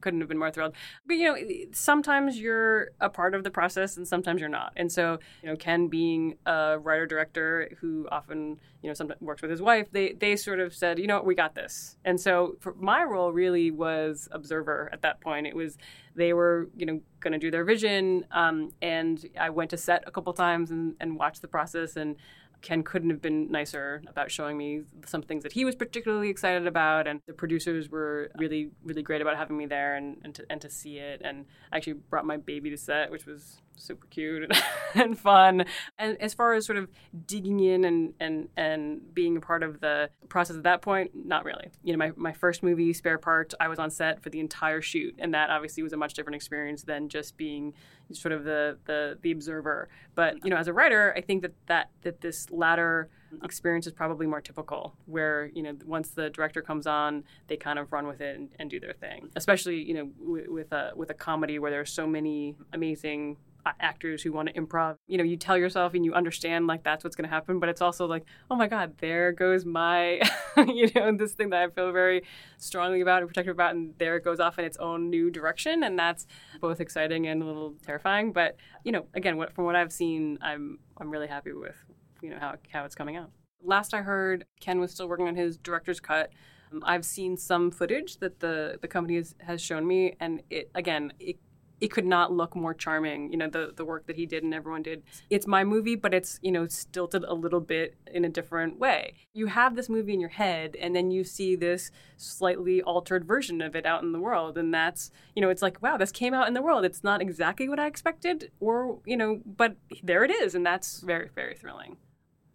couldn't 0.00 0.20
have 0.20 0.28
been 0.28 0.38
more 0.38 0.50
thrilled. 0.50 0.74
But 1.06 1.14
you 1.14 1.24
know, 1.24 1.36
sometimes 1.72 2.38
you're 2.38 2.90
a 3.00 3.08
part 3.08 3.34
of 3.34 3.44
the 3.44 3.50
process 3.50 3.96
and 3.96 4.06
sometimes 4.06 4.40
you're 4.40 4.48
not. 4.48 4.72
And 4.76 4.90
so, 4.90 5.18
you 5.42 5.48
know, 5.48 5.56
Ken 5.56 5.88
being 5.88 6.36
a 6.46 6.78
writer 6.78 7.06
director 7.06 7.70
who 7.80 8.08
often, 8.10 8.58
you 8.82 8.88
know, 8.88 8.94
sometimes 8.94 9.20
works 9.20 9.42
with 9.42 9.50
his 9.50 9.62
wife, 9.62 9.88
they 9.92 10.12
they 10.12 10.36
sort 10.36 10.60
of 10.60 10.74
said, 10.74 10.98
you 10.98 11.06
know, 11.06 11.22
we 11.22 11.34
got 11.34 11.54
this. 11.54 11.96
And 12.04 12.20
so, 12.20 12.56
my 12.76 13.02
role 13.04 13.32
really 13.32 13.70
was 13.70 14.28
observer 14.32 14.88
at 14.92 15.02
that 15.02 15.20
point. 15.20 15.46
It 15.46 15.56
was 15.56 15.76
they 16.14 16.32
were, 16.32 16.68
you 16.76 16.86
know, 16.86 17.00
going 17.20 17.32
to 17.32 17.38
do 17.38 17.50
their 17.50 17.64
vision, 17.64 18.24
um, 18.30 18.72
and 18.80 19.24
I 19.38 19.50
went 19.50 19.70
to 19.70 19.76
set 19.76 20.04
a 20.06 20.10
couple 20.10 20.32
times 20.32 20.70
and, 20.70 20.94
and 20.98 21.18
watched 21.18 21.42
the 21.42 21.48
process 21.48 21.96
and 21.96 22.16
Ken 22.62 22.82
couldn't 22.82 23.10
have 23.10 23.22
been 23.22 23.50
nicer 23.50 24.02
about 24.06 24.30
showing 24.30 24.56
me 24.56 24.82
some 25.06 25.22
things 25.22 25.42
that 25.42 25.52
he 25.52 25.64
was 25.64 25.74
particularly 25.74 26.28
excited 26.28 26.66
about. 26.66 27.06
And 27.06 27.20
the 27.26 27.32
producers 27.32 27.90
were 27.90 28.30
really, 28.36 28.70
really 28.84 29.02
great 29.02 29.20
about 29.20 29.36
having 29.36 29.56
me 29.56 29.66
there 29.66 29.96
and, 29.96 30.18
and, 30.24 30.34
to, 30.34 30.46
and 30.50 30.60
to 30.60 30.70
see 30.70 30.98
it. 30.98 31.20
And 31.24 31.46
I 31.72 31.76
actually 31.76 31.94
brought 31.94 32.24
my 32.24 32.36
baby 32.36 32.70
to 32.70 32.76
set, 32.76 33.10
which 33.10 33.26
was 33.26 33.62
super 33.76 34.06
cute 34.08 34.50
and 34.94 35.18
fun. 35.18 35.64
And 35.98 36.20
as 36.20 36.34
far 36.34 36.54
as 36.54 36.66
sort 36.66 36.78
of 36.78 36.88
digging 37.26 37.60
in 37.60 37.84
and, 37.84 38.14
and, 38.20 38.48
and 38.56 39.14
being 39.14 39.36
a 39.36 39.40
part 39.40 39.62
of 39.62 39.80
the 39.80 40.10
process 40.28 40.56
at 40.56 40.62
that 40.64 40.82
point, 40.82 41.12
not 41.14 41.44
really. 41.44 41.70
You 41.82 41.92
know, 41.92 41.98
my, 41.98 42.12
my 42.16 42.32
first 42.32 42.62
movie, 42.62 42.92
Spare 42.92 43.18
Part, 43.18 43.54
I 43.60 43.68
was 43.68 43.78
on 43.78 43.90
set 43.90 44.22
for 44.22 44.30
the 44.30 44.40
entire 44.40 44.80
shoot. 44.80 45.14
And 45.18 45.34
that 45.34 45.50
obviously 45.50 45.82
was 45.82 45.92
a 45.92 45.96
much 45.96 46.14
different 46.14 46.36
experience 46.36 46.82
than 46.82 47.08
just 47.08 47.36
being 47.36 47.74
sort 48.12 48.32
of 48.32 48.44
the, 48.44 48.78
the, 48.86 49.18
the 49.22 49.32
observer. 49.32 49.88
But, 50.14 50.44
you 50.44 50.50
know, 50.50 50.56
as 50.56 50.68
a 50.68 50.72
writer, 50.72 51.14
I 51.16 51.20
think 51.20 51.42
that, 51.42 51.54
that, 51.66 51.90
that 52.02 52.20
this 52.20 52.50
latter 52.50 53.10
experience 53.42 53.86
is 53.86 53.92
probably 53.92 54.26
more 54.26 54.40
typical 54.40 54.94
where 55.06 55.50
you 55.54 55.62
know 55.62 55.72
once 55.84 56.10
the 56.10 56.30
director 56.30 56.62
comes 56.62 56.86
on 56.86 57.24
they 57.48 57.56
kind 57.56 57.78
of 57.78 57.92
run 57.92 58.06
with 58.06 58.20
it 58.20 58.36
and, 58.36 58.48
and 58.58 58.70
do 58.70 58.80
their 58.80 58.92
thing 58.92 59.28
especially 59.36 59.82
you 59.82 59.94
know 59.94 60.06
w- 60.24 60.52
with 60.52 60.72
a 60.72 60.92
with 60.94 61.10
a 61.10 61.14
comedy 61.14 61.58
where 61.58 61.70
there 61.70 61.80
are 61.80 61.84
so 61.84 62.06
many 62.06 62.54
amazing 62.72 63.36
actors 63.80 64.22
who 64.22 64.32
want 64.32 64.48
to 64.48 64.54
improv. 64.54 64.96
You 65.06 65.18
know, 65.18 65.24
you 65.24 65.36
tell 65.36 65.56
yourself 65.56 65.94
and 65.94 66.04
you 66.04 66.14
understand 66.14 66.66
like 66.66 66.82
that's 66.82 67.04
what's 67.04 67.16
going 67.16 67.28
to 67.28 67.34
happen, 67.34 67.58
but 67.58 67.68
it's 67.68 67.80
also 67.80 68.06
like, 68.06 68.24
oh 68.50 68.56
my 68.56 68.66
God, 68.66 68.94
there 68.98 69.32
goes 69.32 69.64
my, 69.64 70.20
you 70.56 70.90
know, 70.94 71.16
this 71.16 71.32
thing 71.32 71.50
that 71.50 71.62
I 71.62 71.68
feel 71.68 71.92
very 71.92 72.22
strongly 72.58 73.00
about 73.00 73.22
and 73.22 73.28
protective 73.28 73.54
about, 73.54 73.74
and 73.74 73.94
there 73.98 74.16
it 74.16 74.24
goes 74.24 74.40
off 74.40 74.58
in 74.58 74.64
its 74.64 74.76
own 74.78 75.10
new 75.10 75.30
direction, 75.30 75.82
and 75.82 75.98
that's 75.98 76.26
both 76.60 76.80
exciting 76.80 77.26
and 77.26 77.42
a 77.42 77.46
little 77.46 77.74
terrifying. 77.84 78.32
But 78.32 78.56
you 78.84 78.92
know, 78.92 79.06
again, 79.14 79.36
what, 79.36 79.52
from 79.54 79.64
what 79.64 79.76
I've 79.76 79.92
seen, 79.92 80.38
I'm 80.40 80.78
I'm 80.98 81.10
really 81.10 81.28
happy 81.28 81.52
with 81.52 81.76
you 82.22 82.30
know 82.30 82.38
how 82.38 82.54
how 82.70 82.84
it's 82.84 82.94
coming 82.94 83.16
out. 83.16 83.30
Last 83.62 83.94
I 83.94 84.02
heard, 84.02 84.44
Ken 84.60 84.80
was 84.80 84.92
still 84.92 85.08
working 85.08 85.28
on 85.28 85.36
his 85.36 85.56
director's 85.56 86.00
cut. 86.00 86.30
Um, 86.72 86.82
I've 86.84 87.04
seen 87.04 87.36
some 87.36 87.70
footage 87.70 88.18
that 88.18 88.40
the 88.40 88.78
the 88.80 88.88
company 88.88 89.16
has, 89.16 89.34
has 89.40 89.60
shown 89.60 89.86
me, 89.86 90.16
and 90.20 90.42
it 90.50 90.70
again 90.74 91.12
it 91.18 91.36
it 91.80 91.88
could 91.88 92.06
not 92.06 92.32
look 92.32 92.56
more 92.56 92.74
charming 92.74 93.30
you 93.30 93.36
know 93.36 93.48
the 93.48 93.72
the 93.76 93.84
work 93.84 94.06
that 94.06 94.16
he 94.16 94.26
did 94.26 94.42
and 94.42 94.54
everyone 94.54 94.82
did. 94.82 95.02
It's 95.30 95.46
my 95.46 95.64
movie 95.64 95.96
but 95.96 96.14
it's 96.14 96.38
you 96.42 96.52
know 96.52 96.66
stilted 96.66 97.24
a 97.24 97.34
little 97.34 97.60
bit 97.60 97.96
in 98.12 98.24
a 98.24 98.28
different 98.28 98.78
way. 98.78 99.14
You 99.32 99.46
have 99.46 99.76
this 99.76 99.88
movie 99.88 100.14
in 100.14 100.20
your 100.20 100.30
head 100.30 100.76
and 100.80 100.94
then 100.94 101.10
you 101.10 101.24
see 101.24 101.56
this 101.56 101.90
slightly 102.16 102.82
altered 102.82 103.24
version 103.24 103.60
of 103.60 103.76
it 103.76 103.86
out 103.86 104.02
in 104.02 104.12
the 104.12 104.20
world 104.20 104.56
and 104.56 104.72
that's 104.72 105.10
you 105.34 105.42
know 105.42 105.50
it's 105.50 105.62
like 105.62 105.82
wow 105.82 105.96
this 105.96 106.12
came 106.12 106.34
out 106.34 106.48
in 106.48 106.54
the 106.54 106.62
world. 106.62 106.84
It's 106.84 107.04
not 107.04 107.20
exactly 107.20 107.68
what 107.68 107.78
i 107.78 107.86
expected 107.86 108.50
or 108.60 108.98
you 109.04 109.16
know 109.16 109.40
but 109.44 109.76
there 110.02 110.24
it 110.24 110.30
is 110.30 110.54
and 110.54 110.64
that's 110.64 111.00
very 111.00 111.28
very 111.34 111.54
thrilling. 111.54 111.96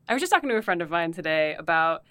I 0.10 0.14
was 0.14 0.22
just 0.22 0.32
talking 0.32 0.50
to 0.50 0.56
a 0.56 0.62
friend 0.62 0.82
of 0.82 0.90
mine 0.90 1.14
today 1.14 1.56
about 1.58 2.04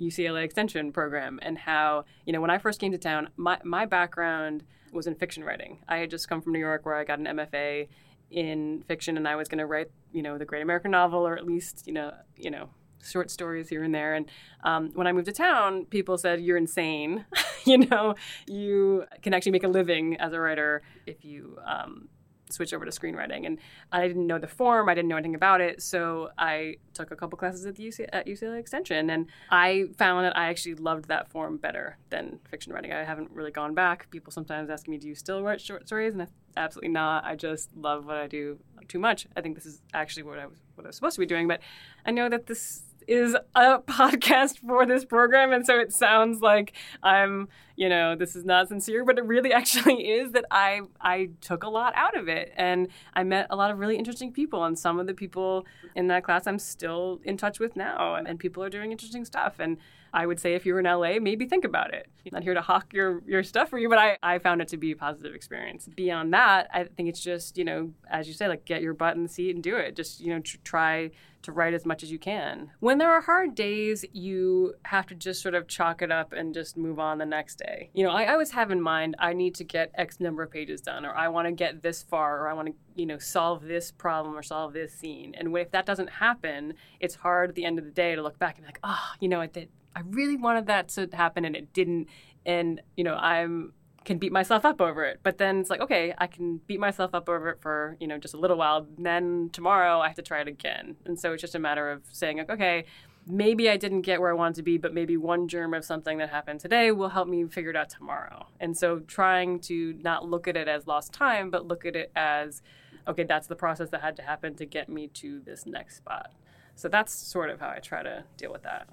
UCLA 0.00 0.44
extension 0.44 0.92
program 0.92 1.38
and 1.42 1.56
how, 1.56 2.04
you 2.24 2.32
know, 2.32 2.40
when 2.40 2.50
I 2.50 2.58
first 2.58 2.80
came 2.80 2.92
to 2.92 2.98
town, 2.98 3.30
my, 3.36 3.58
my 3.64 3.86
background 3.86 4.64
was 4.92 5.06
in 5.06 5.14
fiction 5.14 5.44
writing. 5.44 5.78
I 5.88 5.98
had 5.98 6.10
just 6.10 6.28
come 6.28 6.40
from 6.40 6.52
New 6.52 6.58
York 6.58 6.86
where 6.86 6.94
I 6.94 7.04
got 7.04 7.18
an 7.18 7.26
MFA 7.26 7.88
in 8.30 8.82
fiction 8.88 9.16
and 9.16 9.26
I 9.28 9.36
was 9.36 9.48
going 9.48 9.58
to 9.58 9.66
write, 9.66 9.90
you 10.12 10.22
know, 10.22 10.38
the 10.38 10.44
great 10.44 10.62
American 10.62 10.90
novel 10.90 11.26
or 11.26 11.36
at 11.36 11.44
least, 11.44 11.86
you 11.86 11.92
know, 11.92 12.12
you 12.36 12.50
know, 12.50 12.70
short 13.04 13.30
stories 13.30 13.68
here 13.68 13.82
and 13.82 13.94
there. 13.94 14.14
And 14.14 14.26
um, 14.64 14.90
when 14.94 15.06
I 15.06 15.12
moved 15.12 15.26
to 15.26 15.32
town, 15.32 15.86
people 15.86 16.18
said, 16.18 16.40
You're 16.40 16.56
insane. 16.56 17.24
you 17.64 17.78
know, 17.78 18.14
you 18.46 19.04
can 19.22 19.34
actually 19.34 19.52
make 19.52 19.64
a 19.64 19.68
living 19.68 20.16
as 20.16 20.32
a 20.32 20.40
writer 20.40 20.82
if 21.06 21.24
you 21.24 21.58
um, 21.64 22.08
switch 22.50 22.72
over 22.72 22.84
to 22.84 22.90
screenwriting. 22.90 23.46
And 23.46 23.58
I 23.92 24.06
didn't 24.06 24.26
know 24.26 24.38
the 24.38 24.46
form, 24.46 24.88
I 24.88 24.94
didn't 24.94 25.08
know 25.08 25.16
anything 25.16 25.34
about 25.34 25.60
it. 25.60 25.82
So 25.82 26.30
I 26.38 26.76
took 26.94 27.10
a 27.10 27.16
couple 27.16 27.38
classes 27.38 27.66
at, 27.66 27.76
the 27.76 27.88
UC, 27.88 28.08
at 28.12 28.26
UCLA 28.26 28.58
Extension, 28.58 29.10
and 29.10 29.26
I 29.50 29.86
found 29.96 30.24
that 30.24 30.36
I 30.36 30.48
actually 30.48 30.74
loved 30.74 31.08
that 31.08 31.28
form 31.28 31.56
better 31.56 31.98
than 32.10 32.38
fiction 32.50 32.72
writing. 32.72 32.92
I 32.92 33.04
haven't 33.04 33.30
really 33.30 33.50
gone 33.50 33.74
back. 33.74 34.10
People 34.10 34.32
sometimes 34.32 34.70
ask 34.70 34.88
me, 34.88 34.98
Do 34.98 35.08
you 35.08 35.14
still 35.14 35.42
write 35.42 35.60
short 35.60 35.86
stories? 35.86 36.14
And 36.14 36.22
I, 36.22 36.26
absolutely 36.56 36.90
not. 36.90 37.24
I 37.24 37.34
just 37.34 37.74
love 37.76 38.06
what 38.06 38.16
I 38.16 38.26
do 38.26 38.58
too 38.88 38.98
much. 38.98 39.26
I 39.36 39.40
think 39.40 39.54
this 39.56 39.66
is 39.66 39.82
actually 39.92 40.22
what 40.22 40.38
I 40.38 40.46
was 40.46 40.58
what 40.74 40.84
I 40.84 40.88
was 40.88 40.96
supposed 40.96 41.16
to 41.16 41.20
be 41.20 41.26
doing, 41.26 41.48
but 41.48 41.60
I 42.04 42.10
know 42.10 42.28
that 42.28 42.46
this 42.46 42.82
is 43.06 43.36
a 43.54 43.78
podcast 43.86 44.58
for 44.58 44.86
this 44.86 45.04
program. 45.04 45.52
And 45.52 45.64
so 45.66 45.78
it 45.78 45.92
sounds 45.92 46.40
like 46.40 46.72
I'm, 47.02 47.48
you 47.76 47.88
know, 47.88 48.16
this 48.16 48.34
is 48.34 48.44
not 48.44 48.68
sincere, 48.68 49.04
but 49.04 49.18
it 49.18 49.24
really 49.24 49.52
actually 49.54 50.08
is 50.08 50.32
that 50.32 50.44
I, 50.50 50.80
I 51.00 51.30
took 51.40 51.62
a 51.62 51.68
lot 51.68 51.92
out 51.96 52.16
of 52.16 52.28
it. 52.28 52.52
And 52.56 52.88
I 53.14 53.22
met 53.24 53.46
a 53.50 53.56
lot 53.56 53.70
of 53.70 53.78
really 53.78 53.96
interesting 53.96 54.32
people. 54.32 54.64
And 54.64 54.78
some 54.78 54.98
of 54.98 55.06
the 55.06 55.14
people 55.14 55.66
in 55.94 56.08
that 56.08 56.24
class 56.24 56.46
I'm 56.46 56.58
still 56.58 57.20
in 57.24 57.36
touch 57.36 57.58
with 57.58 57.76
now. 57.76 58.14
And 58.14 58.38
people 58.38 58.62
are 58.62 58.70
doing 58.70 58.92
interesting 58.92 59.24
stuff. 59.24 59.56
And 59.58 59.78
I 60.12 60.24
would 60.24 60.40
say 60.40 60.54
if 60.54 60.64
you're 60.64 60.78
in 60.78 60.86
LA, 60.86 61.18
maybe 61.20 61.46
think 61.46 61.64
about 61.64 61.92
it. 61.92 62.08
I'm 62.24 62.30
not 62.32 62.42
here 62.42 62.54
to 62.54 62.62
hawk 62.62 62.92
your, 62.94 63.22
your 63.26 63.42
stuff 63.42 63.68
for 63.68 63.78
you, 63.78 63.88
but 63.88 63.98
I, 63.98 64.16
I 64.22 64.38
found 64.38 64.62
it 64.62 64.68
to 64.68 64.78
be 64.78 64.92
a 64.92 64.96
positive 64.96 65.34
experience. 65.34 65.88
Beyond 65.94 66.32
that, 66.32 66.68
I 66.72 66.84
think 66.84 67.10
it's 67.10 67.20
just, 67.20 67.58
you 67.58 67.64
know, 67.64 67.90
as 68.10 68.26
you 68.26 68.32
say, 68.32 68.48
like 68.48 68.64
get 68.64 68.80
your 68.80 68.94
butt 68.94 69.14
in 69.14 69.22
the 69.22 69.28
seat 69.28 69.54
and 69.54 69.62
do 69.62 69.76
it. 69.76 69.94
Just, 69.94 70.20
you 70.20 70.32
know, 70.32 70.40
tr- 70.40 70.56
try 70.64 71.10
to 71.46 71.52
write 71.52 71.74
as 71.74 71.86
much 71.86 72.02
as 72.02 72.12
you 72.12 72.18
can. 72.18 72.70
When 72.80 72.98
there 72.98 73.10
are 73.10 73.20
hard 73.20 73.54
days, 73.54 74.04
you 74.12 74.74
have 74.84 75.06
to 75.06 75.14
just 75.14 75.42
sort 75.42 75.54
of 75.54 75.66
chalk 75.66 76.02
it 76.02 76.12
up 76.12 76.32
and 76.32 76.54
just 76.54 76.76
move 76.76 76.98
on 76.98 77.18
the 77.18 77.26
next 77.26 77.56
day. 77.56 77.90
You 77.94 78.04
know, 78.04 78.10
I, 78.10 78.32
always 78.32 78.50
have 78.50 78.70
in 78.70 78.80
mind, 78.80 79.16
I 79.18 79.32
need 79.32 79.54
to 79.56 79.64
get 79.64 79.90
X 79.94 80.20
number 80.20 80.42
of 80.42 80.50
pages 80.50 80.80
done, 80.80 81.06
or 81.06 81.14
I 81.14 81.28
want 81.28 81.48
to 81.48 81.52
get 81.52 81.82
this 81.82 82.02
far, 82.02 82.40
or 82.40 82.48
I 82.48 82.52
want 82.52 82.68
to, 82.68 82.74
you 82.94 83.06
know, 83.06 83.18
solve 83.18 83.62
this 83.62 83.90
problem 83.90 84.36
or 84.36 84.42
solve 84.42 84.72
this 84.72 84.92
scene. 84.92 85.34
And 85.38 85.56
if 85.56 85.70
that 85.70 85.86
doesn't 85.86 86.10
happen, 86.10 86.74
it's 87.00 87.14
hard 87.14 87.50
at 87.50 87.54
the 87.54 87.64
end 87.64 87.78
of 87.78 87.84
the 87.84 87.90
day 87.90 88.14
to 88.14 88.22
look 88.22 88.38
back 88.38 88.56
and 88.56 88.64
be 88.64 88.68
like, 88.68 88.80
oh, 88.84 89.12
you 89.20 89.28
know, 89.28 89.40
I 89.40 89.46
did 89.46 89.70
I 89.96 90.02
really 90.10 90.36
wanted 90.36 90.66
that 90.66 90.88
to 90.90 91.08
happen 91.14 91.46
and 91.46 91.56
it 91.56 91.72
didn't. 91.72 92.08
And, 92.44 92.82
you 92.98 93.02
know, 93.02 93.14
I'm 93.14 93.72
can 94.06 94.16
beat 94.18 94.32
myself 94.32 94.64
up 94.64 94.80
over 94.80 95.04
it. 95.04 95.20
But 95.22 95.36
then 95.36 95.58
it's 95.60 95.68
like, 95.68 95.80
okay, 95.80 96.14
I 96.16 96.26
can 96.26 96.58
beat 96.66 96.80
myself 96.80 97.14
up 97.14 97.28
over 97.28 97.50
it 97.50 97.60
for, 97.60 97.96
you 98.00 98.06
know, 98.06 98.16
just 98.16 98.32
a 98.32 98.38
little 98.38 98.56
while. 98.56 98.86
Then 98.96 99.50
tomorrow 99.52 100.00
I 100.00 100.06
have 100.06 100.16
to 100.16 100.22
try 100.22 100.40
it 100.40 100.48
again. 100.48 100.96
And 101.04 101.20
so 101.20 101.32
it's 101.32 101.42
just 101.42 101.54
a 101.54 101.58
matter 101.58 101.90
of 101.90 102.02
saying, 102.10 102.38
like, 102.38 102.48
okay, 102.48 102.84
maybe 103.26 103.68
I 103.68 103.76
didn't 103.76 104.02
get 104.02 104.20
where 104.20 104.30
I 104.30 104.34
wanted 104.34 104.54
to 104.56 104.62
be, 104.62 104.78
but 104.78 104.94
maybe 104.94 105.16
one 105.16 105.48
germ 105.48 105.74
of 105.74 105.84
something 105.84 106.18
that 106.18 106.30
happened 106.30 106.60
today 106.60 106.92
will 106.92 107.08
help 107.10 107.28
me 107.28 107.44
figure 107.44 107.70
it 107.70 107.76
out 107.76 107.90
tomorrow. 107.90 108.46
And 108.60 108.76
so 108.76 109.00
trying 109.00 109.60
to 109.60 109.98
not 110.00 110.24
look 110.24 110.48
at 110.48 110.56
it 110.56 110.68
as 110.68 110.86
lost 110.86 111.12
time, 111.12 111.50
but 111.50 111.66
look 111.66 111.84
at 111.84 111.96
it 111.96 112.12
as, 112.14 112.62
okay, 113.08 113.24
that's 113.24 113.48
the 113.48 113.56
process 113.56 113.90
that 113.90 114.00
had 114.00 114.16
to 114.16 114.22
happen 114.22 114.54
to 114.54 114.64
get 114.64 114.88
me 114.88 115.08
to 115.08 115.40
this 115.40 115.66
next 115.66 115.96
spot. 115.96 116.30
So 116.76 116.88
that's 116.88 117.12
sort 117.12 117.50
of 117.50 117.58
how 117.58 117.70
I 117.70 117.80
try 117.80 118.02
to 118.04 118.24
deal 118.36 118.52
with 118.52 118.62
that. 118.62 118.88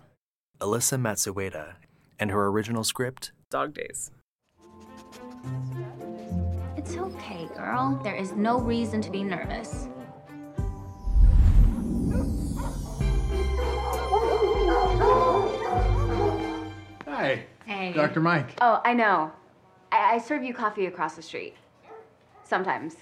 Elissa 0.60 0.98
Matsueda 0.98 1.75
and 2.17 2.32
her 2.32 2.48
original 2.48 2.84
script, 2.84 3.32
Dog 3.51 3.75
Days. 3.75 4.10
Girl. 7.55 8.00
There 8.03 8.15
is 8.15 8.33
no 8.33 8.60
reason 8.60 9.01
to 9.01 9.10
be 9.10 9.24
nervous. 9.24 9.88
Hi. 17.07 17.43
Hey. 17.65 17.93
Dr. 17.93 18.19
Mike. 18.19 18.55
Oh, 18.62 18.81
I 18.83 18.93
know. 18.93 19.31
I, 19.91 20.15
I 20.15 20.17
serve 20.17 20.43
you 20.43 20.53
coffee 20.53 20.88
across 20.88 21.15
the 21.15 21.22
street. 21.22 21.55
Sometimes. 22.43 22.95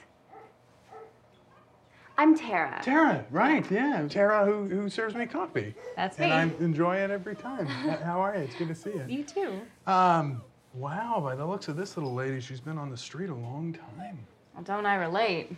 I'm 2.17 2.37
Tara. 2.37 2.79
Tara, 2.83 3.25
right, 3.31 3.65
yeah. 3.71 4.05
Tara 4.07 4.45
who, 4.45 4.67
who 4.67 4.89
serves 4.89 5.15
me 5.15 5.25
coffee. 5.25 5.73
That's 5.95 6.19
and 6.19 6.51
me. 6.51 6.57
I 6.57 6.63
enjoy 6.63 6.97
it 6.97 7.09
every 7.09 7.35
time. 7.35 7.65
How 7.65 8.19
are 8.19 8.35
you? 8.35 8.43
It's 8.43 8.53
good 8.55 8.67
to 8.67 8.75
see 8.75 8.91
you. 8.91 9.05
You 9.07 9.23
too. 9.23 9.61
Um, 9.87 10.41
wow, 10.73 11.19
by 11.23 11.35
the 11.35 11.45
looks 11.45 11.67
of 11.67 11.77
this 11.77 11.97
little 11.97 12.13
lady, 12.13 12.39
she's 12.39 12.59
been 12.59 12.77
on 12.77 12.91
the 12.91 12.97
street 12.97 13.29
a 13.29 13.35
long 13.35 13.73
time. 13.97 14.19
Well, 14.53 14.63
don't 14.63 14.85
I 14.85 14.95
relate? 14.95 15.51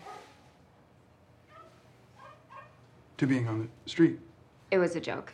To 3.17 3.27
being 3.27 3.47
on 3.47 3.59
the 3.85 3.89
street. 3.89 4.19
It 4.71 4.77
was 4.77 4.95
a 4.95 4.99
joke. 5.01 5.33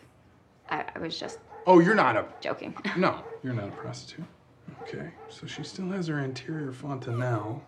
I, 0.70 0.86
I 0.96 1.00
was 1.00 1.18
just 1.20 1.40
Oh, 1.66 1.80
you're 1.80 1.96
not 1.96 2.16
a. 2.18 2.26
joking. 2.42 2.76
No, 2.98 3.24
you're 3.44 3.54
not 3.54 3.68
a 3.70 3.72
prostitute. 3.72 4.26
Okay, 4.84 5.10
so 5.30 5.46
she 5.46 5.64
still 5.64 5.90
has 5.90 6.08
her 6.08 6.20
anterior 6.20 6.72
fontanelle. 6.72 7.62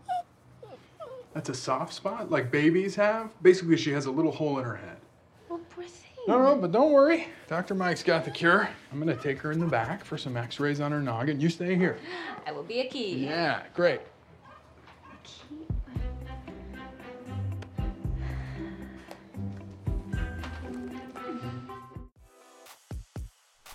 That's 1.33 1.50
a 1.50 1.53
soft 1.53 1.93
spot, 1.93 2.29
like 2.31 2.51
babies 2.51 2.95
have. 2.95 3.31
Basically, 3.41 3.77
she 3.77 3.91
has 3.91 4.05
a 4.05 4.12
little 4.12 4.31
hole 4.31 4.60
in 4.60 4.65
her 4.65 4.75
head. 4.75 4.98
well, 5.50 5.60
poor 5.69 5.83
thing. 5.86 6.10
No, 6.27 6.38
no, 6.43 6.55
but 6.55 6.71
don't 6.71 6.91
worry. 6.91 7.27
Dr. 7.48 7.74
Mike's 7.74 8.03
got 8.03 8.25
the 8.25 8.31
cure. 8.31 8.69
I'm 8.91 9.00
gonna 9.00 9.15
take 9.15 9.39
her 9.39 9.51
in 9.51 9.60
the 9.60 9.65
back 9.65 10.03
for 10.05 10.17
some 10.17 10.36
x-rays 10.38 10.79
on 10.81 10.91
her 10.91 11.01
noggin. 11.01 11.39
You 11.39 11.50
stay 11.50 11.75
here. 11.75 11.98
I 12.45 12.51
will 12.51 12.63
be 12.63 12.79
a 12.81 12.88
key. 12.88 13.25
Yeah, 13.25 13.63
great. 13.74 14.01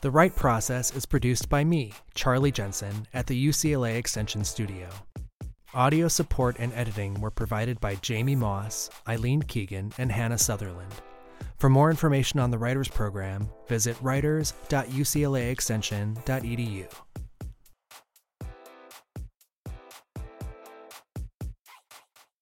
The 0.06 0.12
Write 0.12 0.36
Process 0.36 0.94
is 0.94 1.04
produced 1.04 1.48
by 1.48 1.64
me, 1.64 1.92
Charlie 2.14 2.52
Jensen, 2.52 3.08
at 3.12 3.26
the 3.26 3.48
UCLA 3.48 3.96
Extension 3.96 4.44
Studio. 4.44 4.88
Audio 5.74 6.06
support 6.06 6.54
and 6.60 6.72
editing 6.74 7.20
were 7.20 7.32
provided 7.32 7.80
by 7.80 7.96
Jamie 7.96 8.36
Moss, 8.36 8.88
Eileen 9.08 9.42
Keegan, 9.42 9.92
and 9.98 10.12
Hannah 10.12 10.38
Sutherland. 10.38 10.92
For 11.58 11.68
more 11.68 11.90
information 11.90 12.38
on 12.38 12.52
the 12.52 12.58
Writers 12.58 12.86
Program, 12.86 13.50
visit 13.66 13.96
writers.uclaextension.edu. 14.00 16.86